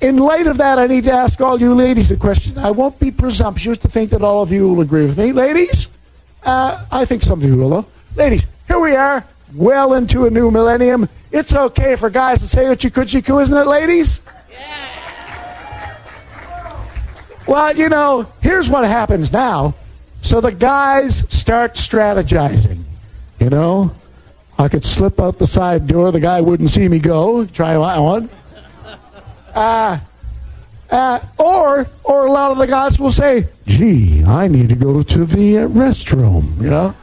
[0.00, 2.58] In light of that, I need to ask all you ladies a question.
[2.58, 5.30] I won't be presumptuous to think that all of you will agree with me.
[5.30, 5.88] Ladies,
[6.42, 7.86] uh, I think some of you will, though.
[8.16, 9.24] Ladies, here we are,
[9.54, 11.08] well into a new millennium.
[11.30, 14.20] It's okay for guys to say coochie coo, isn't it, ladies?
[14.50, 15.98] Yeah.
[17.46, 19.74] Well, you know, here's what happens now.
[20.22, 22.82] So the guys start strategizing.
[23.40, 23.92] You know,
[24.58, 26.12] I could slip out the side door.
[26.12, 27.44] The guy wouldn't see me go.
[27.46, 28.30] Try that one.
[29.54, 29.98] Uh,
[30.90, 35.02] uh, or, or a lot of the guys will say, "Gee, I need to go
[35.02, 36.94] to the uh, restroom." You know.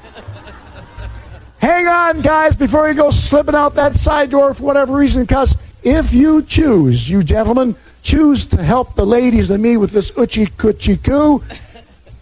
[1.59, 5.57] Hang on, guys, before you go slipping out that side door for whatever reason, because
[5.83, 10.45] if you choose, you gentlemen, choose to help the ladies and me with this uchi
[10.45, 11.43] coochie coo,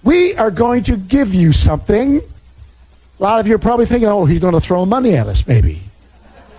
[0.03, 2.17] we are going to give you something.
[2.17, 5.45] A lot of you are probably thinking, oh, he's going to throw money at us,
[5.45, 5.81] maybe.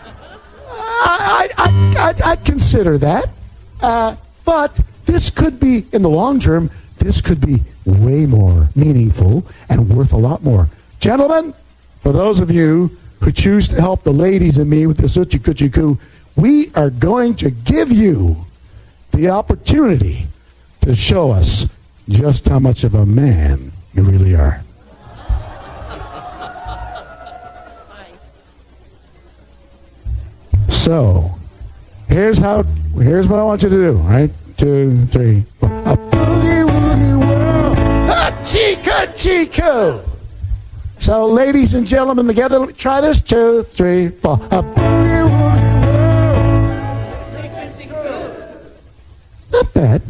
[0.00, 3.28] I, I, I, I consider that.
[3.80, 9.44] Uh, but this could be, in the long term, this could be way more meaningful
[9.68, 10.68] and worth a lot more.
[11.00, 11.54] Gentlemen,
[12.00, 15.38] for those of you who choose to help the ladies and me with the uchi
[15.38, 15.98] coochie coo,
[16.36, 18.36] we are going to give you
[19.10, 20.26] the opportunity
[20.82, 21.66] to show us
[22.08, 24.62] just how much of a man you really are.
[30.70, 31.30] So,
[32.08, 32.62] here's how.
[32.94, 33.92] Here's what I want you to do.
[33.92, 35.68] Right, two, three, four.
[35.68, 37.78] A boogie woogie world,
[38.08, 40.17] a chica chico.
[41.00, 43.20] So, ladies and gentlemen, together, try this.
[43.20, 44.36] Two, three, four.
[44.36, 44.76] World.
[49.52, 50.02] Not bad.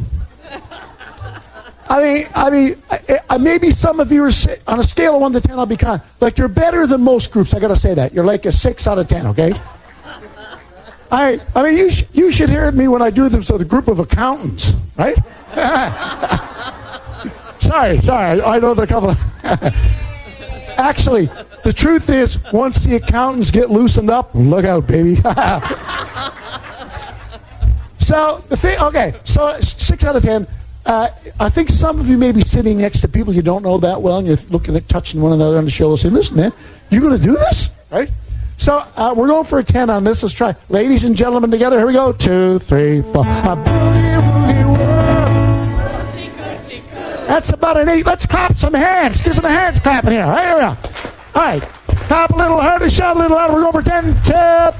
[1.91, 4.31] I mean, I mean, I, I, maybe some of you are
[4.67, 5.59] on a scale of one to ten.
[5.59, 6.03] I'll be kind.
[6.21, 7.55] Like you're better than most groups.
[7.55, 9.27] I got to say that you're like a six out of ten.
[9.29, 9.53] Okay.
[11.11, 13.43] I, I mean, you, sh- you should hear me when I do them.
[13.43, 15.17] So the group of accountants, right?
[17.61, 18.43] sorry, sorry.
[18.43, 19.15] I know the couple.
[20.79, 21.27] Actually,
[21.65, 25.17] the truth is, once the accountants get loosened up, look out, baby.
[27.99, 30.47] so the thing, okay, so six out of ten.
[30.87, 33.77] Uh, I think some of you may be sitting next to people you don't know
[33.79, 36.53] that well, and you're looking at touching one another on the shoulder, saying, "Listen, man,
[36.91, 38.09] you're going to do this, right?"
[38.57, 40.23] So uh, we're going for a 10 on this.
[40.23, 40.55] Let's try.
[40.69, 41.79] Ladies and gentlemen, together.
[41.79, 42.13] Here we go.
[42.13, 43.25] Two, three, four.
[47.29, 48.07] That's about an eight.
[48.07, 49.21] Let's clap some hands.
[49.21, 50.25] Give some hands clapping here.
[50.25, 50.69] Here we go.
[50.69, 50.77] All
[51.35, 51.61] right.
[52.09, 53.53] Clap a little harder, shout a little louder.
[53.53, 54.05] We're for 10.
[54.05, 54.13] Two,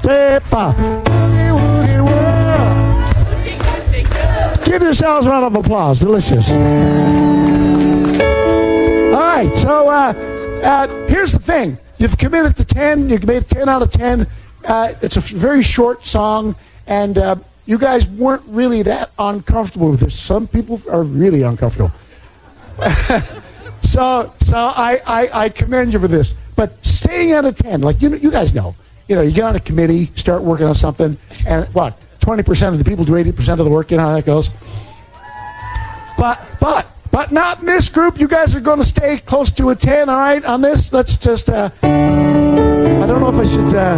[0.01, 0.73] three, four.
[0.73, 3.05] Boogie woogie world.
[4.65, 5.99] Give yourselves a round of applause.
[5.99, 6.49] Delicious.
[6.49, 6.57] All
[9.13, 9.55] right.
[9.55, 10.13] So uh,
[10.63, 11.77] uh, here's the thing.
[11.99, 13.11] You've committed to 10.
[13.11, 14.25] You've made 10 out of 10.
[14.65, 16.55] Uh, it's a very short song,
[16.87, 17.35] and uh,
[17.67, 20.19] you guys weren't really that uncomfortable with this.
[20.19, 21.91] Some people are really uncomfortable.
[23.83, 26.33] so so I, I, I, commend you for this.
[26.55, 28.75] But staying at a 10, like you, you guys know,
[29.07, 31.99] you know, you get on a committee, start working on something, and what?
[32.19, 33.91] 20% of the people do 80% of the work.
[33.91, 34.49] You know how that goes.
[36.17, 38.19] But, but, but not in this group.
[38.19, 40.91] You guys are going to stay close to a 10, all right, on this.
[40.91, 43.97] Let's just, uh, I don't know if I should, uh,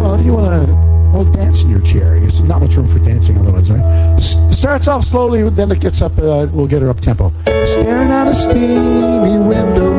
[0.00, 0.72] well, if you want to,
[1.12, 2.16] well, dance in your chair.
[2.46, 3.80] Not much room for dancing otherwise, right?
[4.18, 7.32] S- starts off slowly, then it gets up, uh, we'll get her up tempo.
[7.64, 9.95] Staring out a steamy window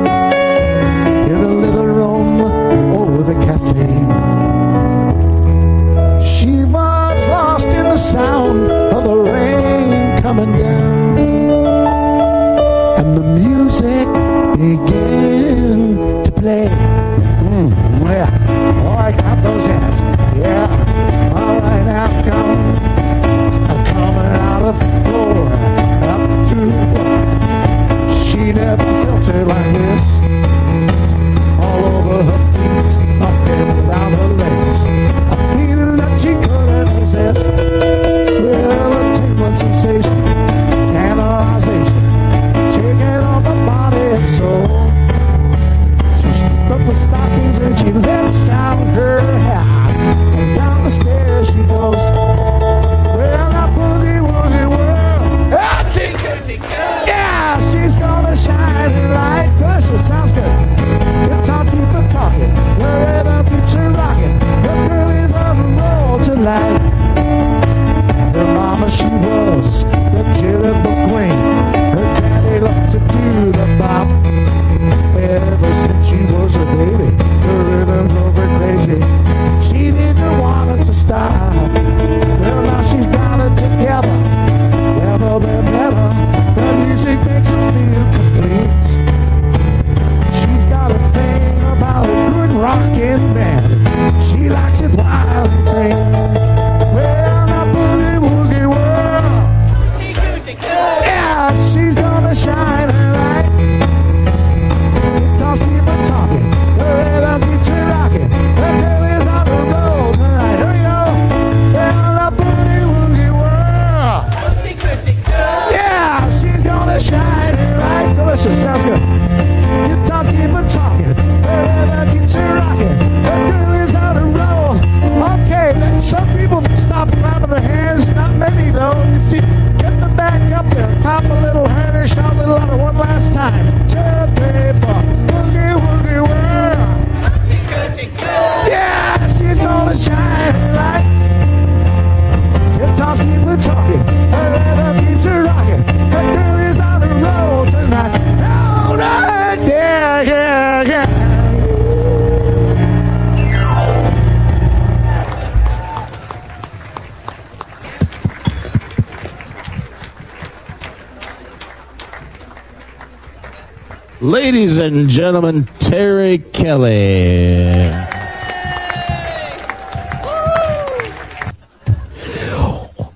[164.47, 167.89] Ladies and gentlemen, Terry Kelly.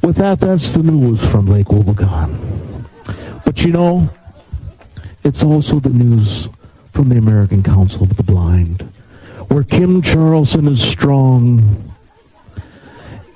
[0.01, 2.85] With that, that's the news from Lake Wobegon.
[3.45, 4.09] But you know,
[5.23, 6.49] it's also the news
[6.91, 8.81] from the American Council of the Blind,
[9.47, 11.93] where Kim Charlson is strong,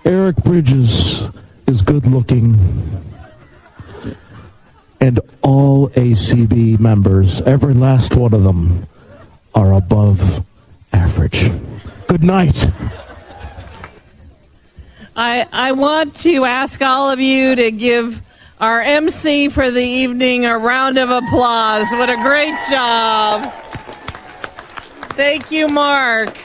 [0.03, 1.29] Eric Bridges
[1.65, 2.59] is good looking,
[4.99, 8.85] and all ACB members, every last one of them,
[9.55, 10.45] are above
[10.93, 11.49] average.
[12.05, 12.63] Good night.
[15.15, 18.21] I, I want to ask all of you to give
[18.61, 21.91] our MC for the evening a round of applause.
[21.93, 23.51] What a great job.
[25.13, 26.37] Thank you, Mark.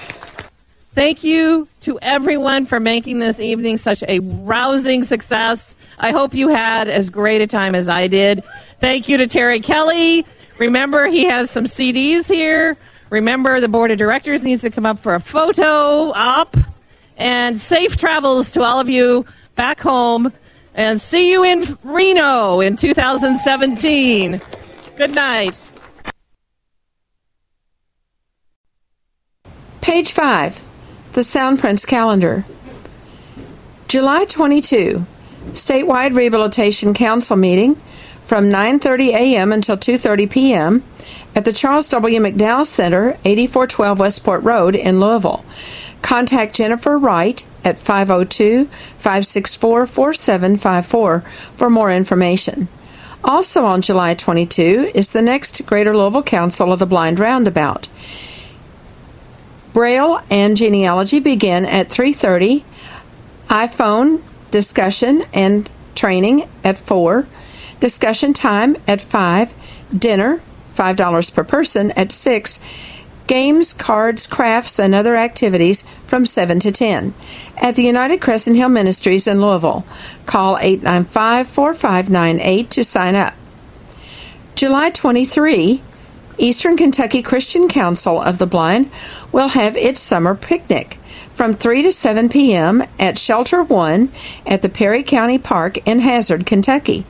[0.92, 5.76] Thank you to everyone for making this evening such a rousing success.
[6.00, 8.42] I hope you had as great a time as I did.
[8.80, 10.26] Thank you to Terry Kelly.
[10.58, 12.76] Remember, he has some CDs here.
[13.08, 16.56] Remember, the board of directors needs to come up for a photo op.
[17.16, 19.24] And safe travels to all of you
[19.54, 20.32] back home.
[20.74, 24.40] And see you in Reno in 2017.
[24.96, 25.70] Good night.
[29.82, 30.69] Page 5.
[31.12, 32.44] The Sound Soundprints Calendar.
[33.88, 35.04] July 22.
[35.54, 37.74] Statewide Rehabilitation Council meeting
[38.22, 39.50] from 9:30 a.m.
[39.50, 40.84] until 2:30 p.m.
[41.34, 42.20] at the Charles W.
[42.20, 45.44] McDowell Center, 8412 Westport Road in Louisville.
[46.00, 51.24] Contact Jennifer Wright at 502 564 4754
[51.56, 52.68] for more information.
[53.24, 57.88] Also on July 22 is the next Greater Louisville Council of the Blind Roundabout.
[59.72, 62.64] Braille and genealogy begin at 3:30.
[63.48, 67.26] iPhone discussion and training at 4.
[67.78, 69.54] Discussion time at 5.
[69.96, 70.40] Dinner
[70.74, 72.60] $5 per person at 6
[73.26, 77.14] games, cards, crafts, and other activities from 7 to 10
[77.58, 79.84] at the United Crescent Hill Ministries in Louisville.
[80.26, 83.34] Call 895 4598 to sign up.
[84.56, 85.82] July 23,
[86.38, 88.90] Eastern Kentucky Christian Council of the Blind
[89.32, 90.98] will have its summer picnic
[91.32, 92.84] from 3 to 7 p.m.
[92.98, 94.10] at Shelter 1
[94.46, 97.06] at the Perry County Park in Hazard, Kentucky.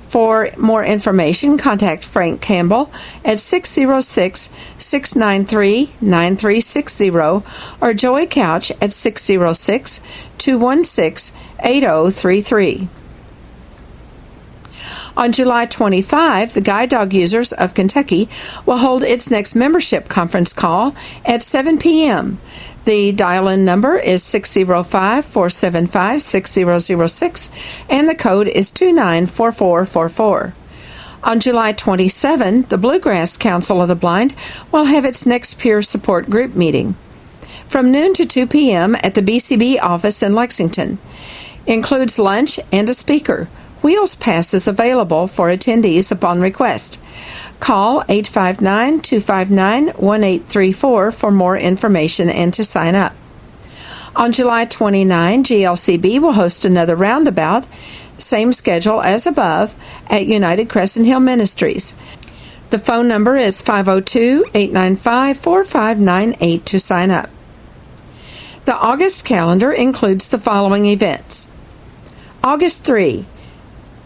[0.00, 2.90] For more information, contact Frank Campbell
[3.24, 7.10] at 606 693 9360
[7.80, 10.04] or Joey Couch at 606
[10.38, 12.88] 216 8033.
[15.16, 18.28] On July 25, the Guide Dog Users of Kentucky
[18.64, 20.94] will hold its next membership conference call
[21.24, 22.38] at 7 p.m.
[22.84, 30.54] The dial in number is 605 475 6006 and the code is 294444.
[31.22, 34.34] On July 27, the Bluegrass Council of the Blind
[34.72, 36.94] will have its next peer support group meeting
[37.70, 38.96] from noon to 2 p.m.
[38.96, 40.98] at the BCB office in Lexington.
[41.66, 43.48] Includes lunch and a speaker.
[43.82, 47.02] Wheels Pass is available for attendees upon request.
[47.60, 53.14] Call 859 259 1834 for more information and to sign up.
[54.14, 57.66] On July 29, GLCB will host another roundabout,
[58.18, 59.74] same schedule as above,
[60.08, 61.96] at United Crescent Hill Ministries.
[62.70, 67.30] The phone number is 502 895 4598 to sign up.
[68.64, 71.56] The August calendar includes the following events
[72.44, 73.26] August 3,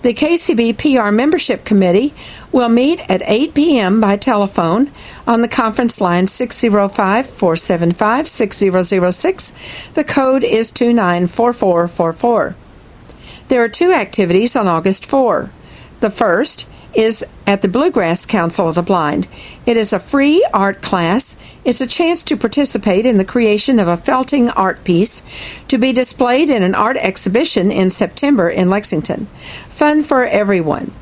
[0.05, 2.13] the KCB PR Membership Committee
[2.53, 4.03] will meet at 8 p.m.
[4.03, 4.91] by telephone
[5.27, 9.89] on the conference line 605 475 6006.
[9.93, 12.55] The code is 294444.
[13.49, 15.51] There are two activities on August 4.
[16.01, 19.29] The first is at the Bluegrass Council of the Blind.
[19.67, 21.43] It is a free art class.
[21.65, 25.23] It's a chance to participate in the creation of a felting art piece
[25.69, 29.27] to be displayed in an art exhibition in September in Lexington.
[29.27, 30.93] Fun for everyone.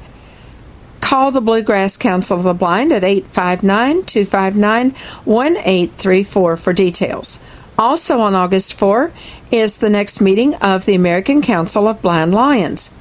[1.00, 4.90] Call the Bluegrass Council of the Blind at 859 259
[5.24, 7.42] 1834 for details.
[7.78, 9.12] Also on August 4
[9.50, 12.96] is the next meeting of the American Council of Blind Lions.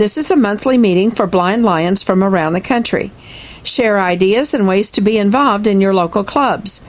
[0.00, 3.12] This is a monthly meeting for blind lions from around the country.
[3.62, 6.86] Share ideas and ways to be involved in your local clubs.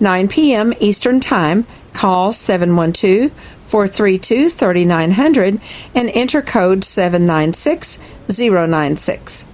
[0.00, 0.72] 9 p.m.
[0.80, 1.66] Eastern Time.
[1.92, 3.30] Call 712
[3.68, 5.60] 432 3900
[5.94, 9.48] and enter code 796096.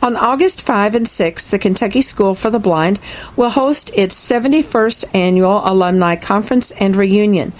[0.00, 3.00] On August 5 and 6, the Kentucky School for the Blind
[3.34, 7.52] will host its 71st annual Alumni Conference and Reunion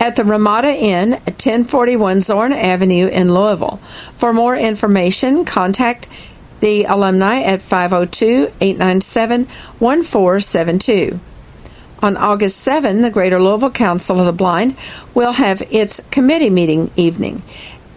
[0.00, 3.76] at the Ramada Inn at 1041 Zorn Avenue in Louisville.
[4.14, 6.08] For more information, contact
[6.60, 9.46] The alumni at 502 897
[9.78, 11.20] 1472.
[12.02, 14.76] On August 7, the Greater Louisville Council of the Blind
[15.14, 17.42] will have its committee meeting evening.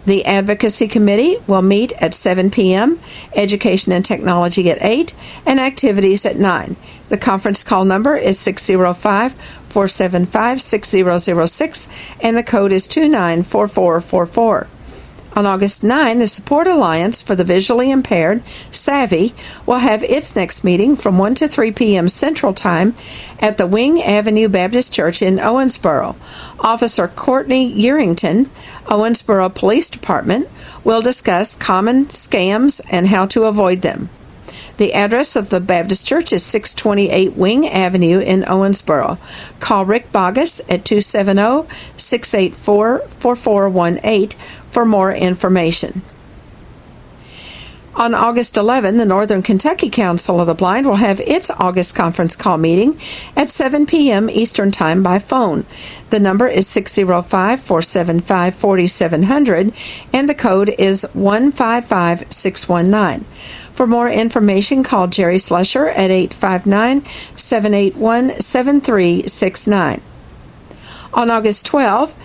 [0.06, 3.00] The Advocacy Committee will meet at 7 p.m.,
[3.34, 6.76] Education and Technology at 8, and Activities at 9.
[7.08, 11.90] The conference call number is 605 475 6006,
[12.20, 14.68] and the code is 294444.
[15.36, 19.34] On August 9, the Support Alliance for the Visually Impaired, SAVI,
[19.66, 22.08] will have its next meeting from 1 to 3 p.m.
[22.08, 22.94] Central Time
[23.38, 26.16] at the Wing Avenue Baptist Church in Owensboro.
[26.58, 28.48] Officer Courtney Yerington,
[28.86, 30.48] Owensboro Police Department,
[30.84, 34.08] will discuss common scams and how to avoid them.
[34.76, 39.18] The address of the Baptist Church is 628 Wing Avenue in Owensboro.
[39.58, 41.66] Call Rick Bogus at 270
[41.96, 44.38] 684 4418
[44.70, 46.02] for more information.
[47.96, 52.36] On August 11, the Northern Kentucky Council of the Blind will have its August conference
[52.36, 52.98] call meeting
[53.34, 54.28] at 7 p.m.
[54.28, 55.64] Eastern Time by phone.
[56.10, 59.72] The number is 605 475 4700
[60.12, 63.24] and the code is 155619.
[63.76, 67.04] For more information, call Jerry Slusher at 859
[67.36, 70.00] 781 7369.
[71.14, 72.16] On August 12,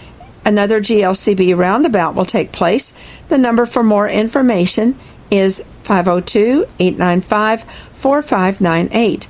[0.43, 2.97] Another GLCB roundabout will take place.
[3.27, 4.97] The number for more information
[5.29, 9.27] is 502 895 4598.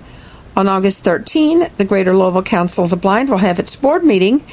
[0.56, 4.44] On August 13, the Greater Louisville Council of the Blind will have its board meeting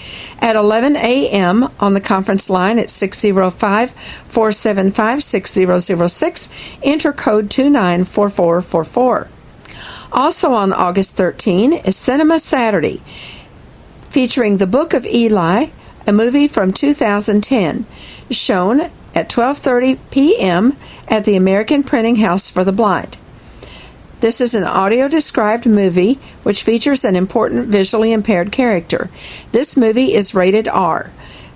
[0.41, 1.71] at 11 a.m.
[1.81, 6.79] on the conference line at 605 475 6006.
[6.85, 9.29] Enter code 294444.
[10.13, 13.03] Also on August 13 is Cinema Saturday,
[14.09, 15.67] featuring the Book of Eli,
[16.07, 17.87] a movie from 2010,
[18.31, 18.81] shown
[19.15, 20.77] at 12:30 p.m.
[21.09, 23.18] at the American Printing House for the Blind.
[24.21, 29.11] This is an audio described movie which features an important visually impaired character.
[29.53, 31.13] This movie is rated R.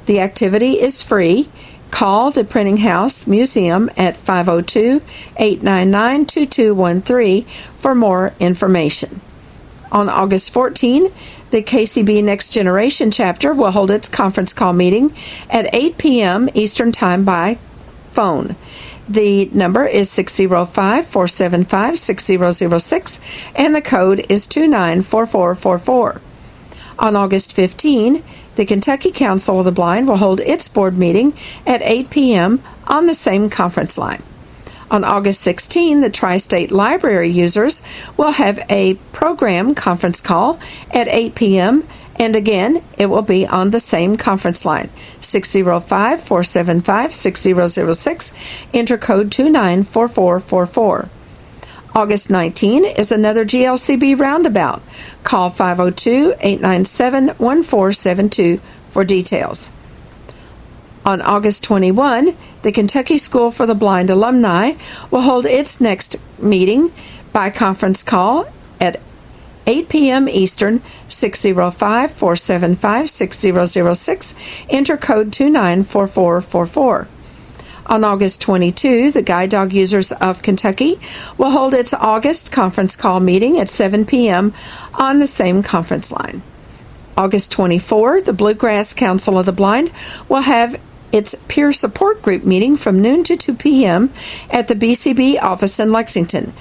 [0.06, 1.48] The activity is free.
[1.90, 5.02] Call the Printing House Museum at 502
[5.36, 9.20] 899 2213 for more information.
[9.90, 11.08] On August 14,
[11.50, 15.12] the KCB Next Generation chapter will hold its conference call meeting
[15.50, 16.48] at 8 p.m.
[16.54, 17.58] Eastern Time by
[18.12, 18.54] phone.
[19.09, 26.20] The number is 605 475 6006 and the code is 294444.
[26.98, 28.22] On August 15,
[28.55, 31.34] the Kentucky Council of the Blind will hold its board meeting
[31.66, 32.62] at 8 p.m.
[32.86, 34.20] on the same conference line.
[34.90, 37.82] On August 16, the Tri State Library users
[38.18, 41.88] will have a program conference call at 8 p.m.
[42.16, 44.90] And again, it will be on the same conference line
[45.20, 51.08] 605 475 6006, enter code 294444.
[51.94, 54.82] August 19 is another GLCB roundabout.
[55.24, 58.58] Call 502 897 1472
[58.88, 59.74] for details.
[61.04, 64.72] On August 21, the Kentucky School for the Blind alumni
[65.10, 66.92] will hold its next meeting
[67.32, 68.46] by conference call
[68.80, 69.00] at
[69.66, 70.28] 8 p.m.
[70.28, 77.08] Eastern, 605 475 6006, enter code 294444.
[77.86, 80.98] On August 22, the Guide Dog Users of Kentucky
[81.36, 84.54] will hold its August conference call meeting at 7 p.m.
[84.94, 86.42] on the same conference line.
[87.16, 89.92] August 24, the Bluegrass Council of the Blind
[90.28, 90.80] will have
[91.12, 94.10] its peer support group meeting from noon to 2 p.m.
[94.50, 96.52] at the BCB office in Lexington.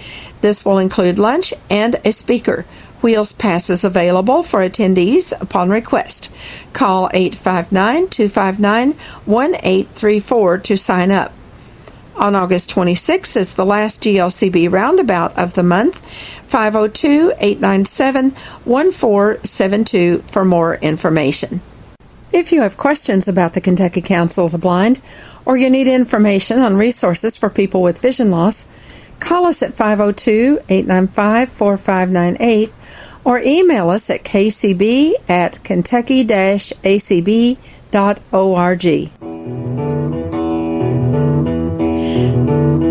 [0.41, 2.65] This will include lunch and a speaker.
[3.01, 6.33] Wheels passes available for attendees upon request.
[6.73, 8.91] Call 859 259
[9.25, 11.33] 1834 to sign up.
[12.15, 16.05] On August 26 is the last GLCB roundabout of the month.
[16.47, 18.31] 502 897
[18.65, 21.61] 1472 for more information.
[22.33, 25.01] If you have questions about the Kentucky Council of the Blind,
[25.43, 28.69] or you need information on resources for people with vision loss,
[29.21, 32.73] call us at 502 895 4598
[33.23, 37.51] or email us at kcb at kentucky acb.org.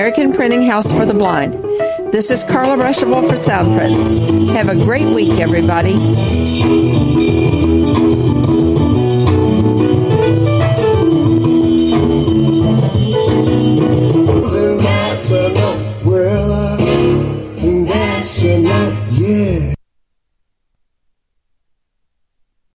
[0.00, 1.52] American Printing House for the Blind.
[2.10, 4.50] This is Carla Ruschival for Soundprints.
[4.56, 5.92] Have a great week, everybody.
[14.80, 18.64] Dancing up, well, I'm dancing
[19.10, 19.69] yeah.